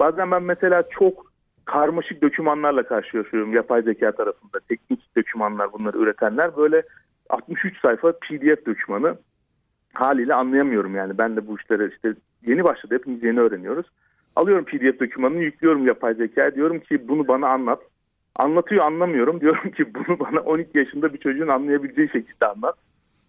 Bazen 0.00 0.30
ben 0.30 0.42
mesela 0.42 0.84
çok 0.90 1.32
karmaşık 1.64 2.22
dokümanlarla 2.22 2.82
karşılaşıyorum 2.82 3.52
yapay 3.52 3.82
zeka 3.82 4.12
tarafında. 4.12 4.58
Teknik 4.68 5.16
dokümanlar 5.16 5.72
bunları 5.72 5.98
üretenler 5.98 6.56
böyle 6.56 6.82
63 7.30 7.80
sayfa 7.80 8.12
PDF 8.12 8.66
dokümanı 8.66 9.16
haliyle 9.92 10.34
anlayamıyorum 10.34 10.94
yani. 10.94 11.18
Ben 11.18 11.36
de 11.36 11.46
bu 11.46 11.58
işlere 11.58 11.90
işte 11.94 12.14
yeni 12.46 12.64
başladı 12.64 12.94
hepimiz 12.94 13.22
yeni 13.22 13.40
öğreniyoruz. 13.40 13.86
Alıyorum 14.36 14.64
PDF 14.64 15.00
dokümanını 15.00 15.42
yüklüyorum 15.42 15.86
yapay 15.86 16.14
zeka 16.14 16.54
diyorum 16.54 16.80
ki 16.80 17.08
bunu 17.08 17.28
bana 17.28 17.48
anlat. 17.48 17.80
Anlatıyor 18.36 18.84
anlamıyorum 18.84 19.40
diyorum 19.40 19.70
ki 19.70 19.94
bunu 19.94 20.18
bana 20.18 20.40
12 20.40 20.78
yaşında 20.78 21.14
bir 21.14 21.18
çocuğun 21.18 21.48
anlayabileceği 21.48 22.08
şekilde 22.08 22.46
anlat. 22.46 22.74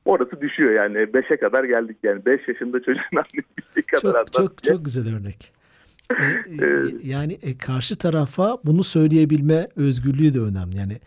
Orası 0.05 0.41
düşüyor 0.41 0.71
yani 0.71 0.97
5'e 0.97 1.37
kadar 1.37 1.63
geldik 1.63 1.97
yani 2.03 2.25
5 2.25 2.47
yaşında 2.47 2.79
çocuğun 2.79 3.01
anlayabileceği 3.11 3.85
kadar 3.87 4.01
çok, 4.01 4.15
anlat. 4.15 4.33
Çok, 4.33 4.63
çok 4.63 4.85
güzel 4.85 5.15
örnek. 5.15 5.53
Ee, 6.11 6.15
e, 6.65 6.67
yani 7.03 7.37
e, 7.43 7.57
karşı 7.57 7.97
tarafa 7.97 8.57
bunu 8.65 8.83
söyleyebilme 8.83 9.67
özgürlüğü 9.75 10.33
de 10.33 10.39
önemli. 10.39 10.77
Yani 10.77 10.97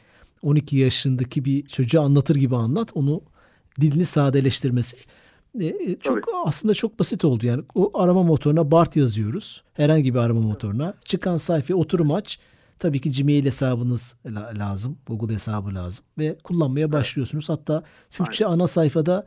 12 0.42 0.76
yaşındaki 0.76 1.44
bir 1.44 1.66
çocuğa 1.66 2.04
anlatır 2.04 2.34
gibi 2.34 2.56
anlat 2.56 2.90
onu 2.94 3.22
dilini 3.80 4.04
sadeleştirmesi. 4.04 4.96
E, 5.60 5.96
çok 6.00 6.26
Tabii. 6.26 6.36
aslında 6.44 6.74
çok 6.74 6.98
basit 6.98 7.24
oldu 7.24 7.46
yani. 7.46 7.62
O 7.74 7.98
arama 7.98 8.22
motoruna 8.22 8.70
BART 8.70 8.96
yazıyoruz. 8.96 9.62
Herhangi 9.74 10.14
bir 10.14 10.18
arama 10.18 10.40
motoruna. 10.40 10.94
Çıkan 11.04 11.36
sayfaya 11.36 11.76
oturum 11.76 12.12
aç. 12.12 12.38
Tabii 12.78 13.00
ki 13.00 13.12
Gmail 13.12 13.44
hesabınız 13.44 14.16
lazım. 14.58 14.98
Google 15.06 15.34
hesabı 15.34 15.74
lazım. 15.74 16.04
Ve 16.18 16.38
kullanmaya 16.44 16.92
başlıyorsunuz. 16.92 17.48
Hatta 17.48 17.82
Türkçe 18.10 18.46
Aynen. 18.46 18.58
ana 18.58 18.66
sayfada 18.66 19.24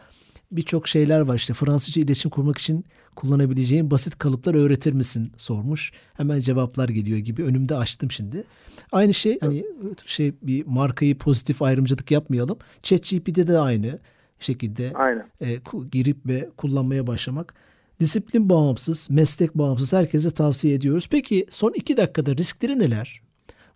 birçok 0.51 0.87
şeyler 0.87 1.19
var. 1.21 1.35
İşte 1.35 1.53
Fransızca 1.53 2.01
iletişim 2.01 2.31
kurmak 2.31 2.57
için 2.57 2.85
kullanabileceğin 3.15 3.91
basit 3.91 4.17
kalıplar 4.17 4.53
öğretir 4.53 4.93
misin 4.93 5.31
sormuş. 5.37 5.91
Hemen 6.13 6.39
cevaplar 6.39 6.89
geliyor 6.89 7.17
gibi. 7.17 7.43
Önümde 7.43 7.75
açtım 7.75 8.11
şimdi. 8.11 8.43
Aynı 8.91 9.13
şey 9.13 9.39
hani 9.41 9.65
şey 10.05 10.33
bir 10.41 10.65
markayı 10.65 11.17
pozitif 11.17 11.61
ayrımcılık 11.61 12.11
yapmayalım. 12.11 12.57
ChatGPT'de 12.83 13.47
de 13.47 13.59
aynı 13.59 13.99
şekilde 14.43 14.91
Aynen. 14.93 15.25
E, 15.41 15.47
girip 15.91 16.17
ve 16.27 16.49
kullanmaya 16.57 17.07
başlamak. 17.07 17.53
Disiplin 17.99 18.49
bağımsız, 18.49 19.11
meslek 19.11 19.55
bağımsız 19.55 19.93
herkese 19.93 20.33
tavsiye 20.33 20.75
ediyoruz. 20.75 21.07
Peki 21.11 21.45
son 21.49 21.71
iki 21.71 21.97
dakikada 21.97 22.31
riskleri 22.31 22.79
neler? 22.79 23.21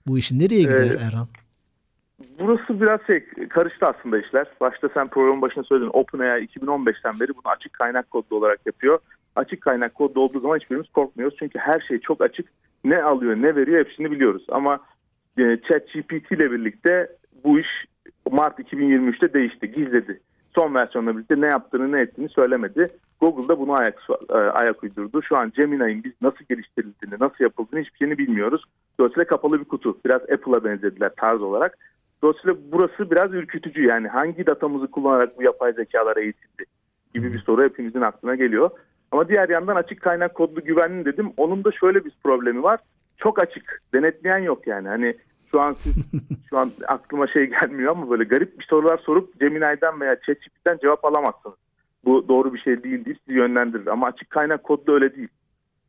Bu 0.07 0.17
işin 0.17 0.39
nereye 0.39 0.61
gider 0.61 0.93
ee, 0.93 1.05
Erhan? 1.07 1.27
Burası 2.39 2.81
biraz 2.81 2.99
şey 3.07 3.25
karıştı 3.49 3.85
aslında 3.85 4.19
işler. 4.19 4.47
Başta 4.61 4.89
sen 4.93 5.07
programın 5.07 5.41
başına 5.41 5.63
söyledin. 5.63 5.89
OpenAI 5.93 6.45
2015'ten 6.45 7.19
beri 7.19 7.29
bunu 7.29 7.53
açık 7.53 7.73
kaynak 7.73 8.11
kodlu 8.11 8.37
olarak 8.37 8.59
yapıyor. 8.65 8.99
Açık 9.35 9.61
kaynak 9.61 9.95
kodlu 9.95 10.21
olduğu 10.21 10.39
zaman 10.39 10.57
hiçbirimiz 10.57 10.89
korkmuyoruz. 10.89 11.37
Çünkü 11.39 11.59
her 11.59 11.79
şey 11.79 11.99
çok 11.99 12.21
açık. 12.21 12.49
Ne 12.83 13.03
alıyor 13.03 13.35
ne 13.35 13.55
veriyor 13.55 13.85
hepsini 13.85 14.11
biliyoruz. 14.11 14.45
Ama 14.49 14.79
e, 15.37 15.57
ChatGPT 15.67 16.31
ile 16.31 16.51
birlikte 16.51 17.09
bu 17.43 17.59
iş 17.59 17.67
Mart 18.31 18.59
2023'te 18.59 19.33
değişti. 19.33 19.71
Gizledi 19.71 20.21
son 20.57 20.73
versiyonla 20.73 21.15
birlikte 21.15 21.41
ne 21.41 21.47
yaptığını 21.47 21.91
ne 21.91 22.01
ettiğini 22.01 22.29
söylemedi. 22.29 22.89
Google 23.21 23.47
da 23.47 23.59
bunu 23.59 23.73
ayak, 23.73 23.99
e, 24.29 24.33
ayak 24.33 24.83
uydurdu. 24.83 25.21
Şu 25.21 25.37
an 25.37 25.51
Gemini'nin 25.55 26.03
biz 26.03 26.11
nasıl 26.21 26.45
geliştirildiğini, 26.49 27.19
nasıl 27.19 27.43
yapıldığını 27.43 27.79
hiçbir 27.79 27.97
şeyini 27.97 28.17
bilmiyoruz. 28.17 28.63
Dolayısıyla 28.99 29.25
kapalı 29.25 29.59
bir 29.59 29.65
kutu. 29.65 29.97
Biraz 30.05 30.21
Apple'a 30.21 30.63
benzediler 30.63 31.11
tarz 31.17 31.41
olarak. 31.41 31.77
Dolayısıyla 32.21 32.57
burası 32.71 33.11
biraz 33.11 33.33
ürkütücü. 33.33 33.83
Yani 33.83 34.07
hangi 34.07 34.45
datamızı 34.45 34.87
kullanarak 34.87 35.37
bu 35.37 35.43
yapay 35.43 35.73
zekalara 35.73 36.21
eğitildi 36.21 36.65
gibi 37.13 37.33
bir 37.33 37.39
soru 37.39 37.63
hepimizin 37.63 38.01
aklına 38.01 38.35
geliyor. 38.35 38.69
Ama 39.11 39.29
diğer 39.29 39.49
yandan 39.49 39.75
açık 39.75 40.01
kaynak 40.01 40.35
kodlu 40.35 40.63
güvenli 40.63 41.05
dedim. 41.05 41.31
Onun 41.37 41.63
da 41.63 41.71
şöyle 41.71 42.05
bir 42.05 42.13
problemi 42.23 42.63
var. 42.63 42.79
Çok 43.17 43.39
açık. 43.39 43.81
Denetleyen 43.93 44.37
yok 44.37 44.67
yani. 44.67 44.87
Hani 44.87 45.17
şu 45.51 45.61
an 45.61 45.73
siz 45.73 45.95
şu 46.49 46.57
an 46.57 46.71
aklıma 46.87 47.27
şey 47.27 47.45
gelmiyor 47.45 47.91
ama 47.91 48.09
böyle 48.09 48.23
garip 48.23 48.59
bir 48.59 48.65
sorular 48.65 48.97
sorup 48.97 49.39
Gemini'den 49.39 50.01
veya 50.01 50.15
ChatGPT'den 50.15 50.77
cevap 50.81 51.05
alamazsınız. 51.05 51.55
Bu 52.05 52.27
doğru 52.27 52.53
bir 52.53 52.59
şey 52.59 52.83
değil 52.83 53.05
değil 53.05 53.19
sizi 53.25 53.37
yönlendirir 53.37 53.87
ama 53.87 54.07
açık 54.07 54.29
kaynak 54.29 54.63
kodda 54.63 54.91
öyle 54.91 55.15
değil. 55.15 55.29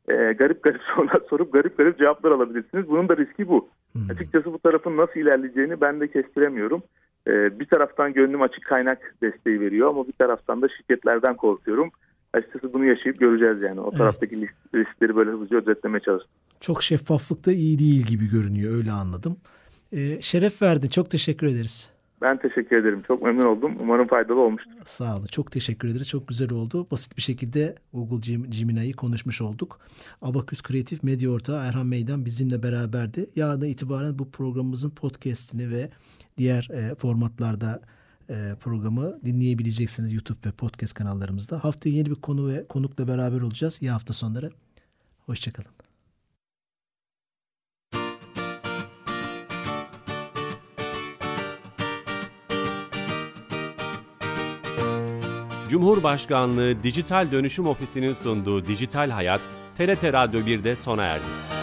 Ee, 0.08 0.14
garip 0.38 0.62
garip 0.62 0.82
sorular 0.94 1.20
sorup 1.30 1.52
garip 1.52 1.78
garip 1.78 1.98
cevaplar 1.98 2.30
alabilirsiniz. 2.30 2.88
Bunun 2.88 3.08
da 3.08 3.16
riski 3.16 3.48
bu. 3.48 3.68
Hmm. 3.92 4.02
Açıkçası 4.10 4.52
bu 4.52 4.58
tarafın 4.58 4.96
nasıl 4.96 5.20
ilerleyeceğini 5.20 5.80
ben 5.80 6.00
de 6.00 6.08
kestiremiyorum. 6.08 6.82
Ee, 7.26 7.60
bir 7.60 7.66
taraftan 7.66 8.12
gönlüm 8.12 8.42
açık 8.42 8.64
kaynak 8.64 9.14
desteği 9.22 9.60
veriyor 9.60 9.88
ama 9.88 10.06
bir 10.08 10.12
taraftan 10.12 10.62
da 10.62 10.68
şirketlerden 10.68 11.36
korkuyorum. 11.36 11.90
Açıkçası 12.32 12.72
bunu 12.72 12.84
yaşayıp 12.84 13.20
göreceğiz 13.20 13.62
yani. 13.62 13.80
O 13.80 13.88
evet. 13.88 13.98
taraftaki 13.98 14.48
riskleri 14.74 15.16
böyle 15.16 15.30
hızlıca 15.30 15.56
özetlemeye 15.56 16.00
çalıştım 16.00 16.32
çok 16.60 16.82
şeffaflık 16.82 17.46
da 17.46 17.52
iyi 17.52 17.78
değil 17.78 18.06
gibi 18.06 18.30
görünüyor 18.30 18.76
öyle 18.76 18.92
anladım. 18.92 19.36
Ee, 19.92 20.20
şeref 20.20 20.62
verdin 20.62 20.88
çok 20.88 21.10
teşekkür 21.10 21.46
ederiz. 21.46 21.90
Ben 22.22 22.36
teşekkür 22.36 22.76
ederim. 22.76 23.02
Çok 23.06 23.22
memnun 23.22 23.44
oldum. 23.44 23.76
Umarım 23.80 24.06
faydalı 24.06 24.40
olmuştur. 24.40 24.72
Sağ 24.84 25.16
olun. 25.16 25.26
Çok 25.26 25.52
teşekkür 25.52 25.88
ederiz. 25.88 26.08
Çok 26.08 26.28
güzel 26.28 26.52
oldu. 26.52 26.86
Basit 26.90 27.16
bir 27.16 27.22
şekilde 27.22 27.74
Google 27.92 28.32
Gemini'yi 28.48 28.92
konuşmuş 28.92 29.42
olduk. 29.42 29.80
Abaküs 30.22 30.62
Kreatif 30.62 31.02
Medya 31.02 31.30
Ortağı 31.30 31.66
Erhan 31.68 31.86
Meydan 31.86 32.24
bizimle 32.24 32.62
beraberdi. 32.62 33.30
Yarına 33.36 33.66
itibaren 33.66 34.18
bu 34.18 34.30
programımızın 34.30 34.90
podcastini 34.90 35.70
ve 35.70 35.90
diğer 36.38 36.68
e, 36.72 36.94
formatlarda 36.94 37.80
programı 38.60 39.24
dinleyebileceksiniz 39.24 40.12
YouTube 40.12 40.48
ve 40.48 40.52
podcast 40.52 40.94
kanallarımızda. 40.94 41.64
Haftaya 41.64 41.94
yeni 41.94 42.10
bir 42.10 42.14
konu 42.14 42.48
ve 42.48 42.66
konukla 42.68 43.08
beraber 43.08 43.40
olacağız. 43.40 43.82
İyi 43.82 43.90
hafta 43.90 44.14
sonları. 44.14 44.50
Hoşçakalın. 45.18 45.70
Cumhurbaşkanlığı 55.68 56.82
Dijital 56.82 57.32
Dönüşüm 57.32 57.66
Ofisi'nin 57.66 58.12
sunduğu 58.12 58.66
Dijital 58.66 59.10
Hayat, 59.10 59.40
TRT 59.76 60.04
Radyo 60.04 60.40
1'de 60.40 60.76
sona 60.76 61.04
erdi. 61.04 61.57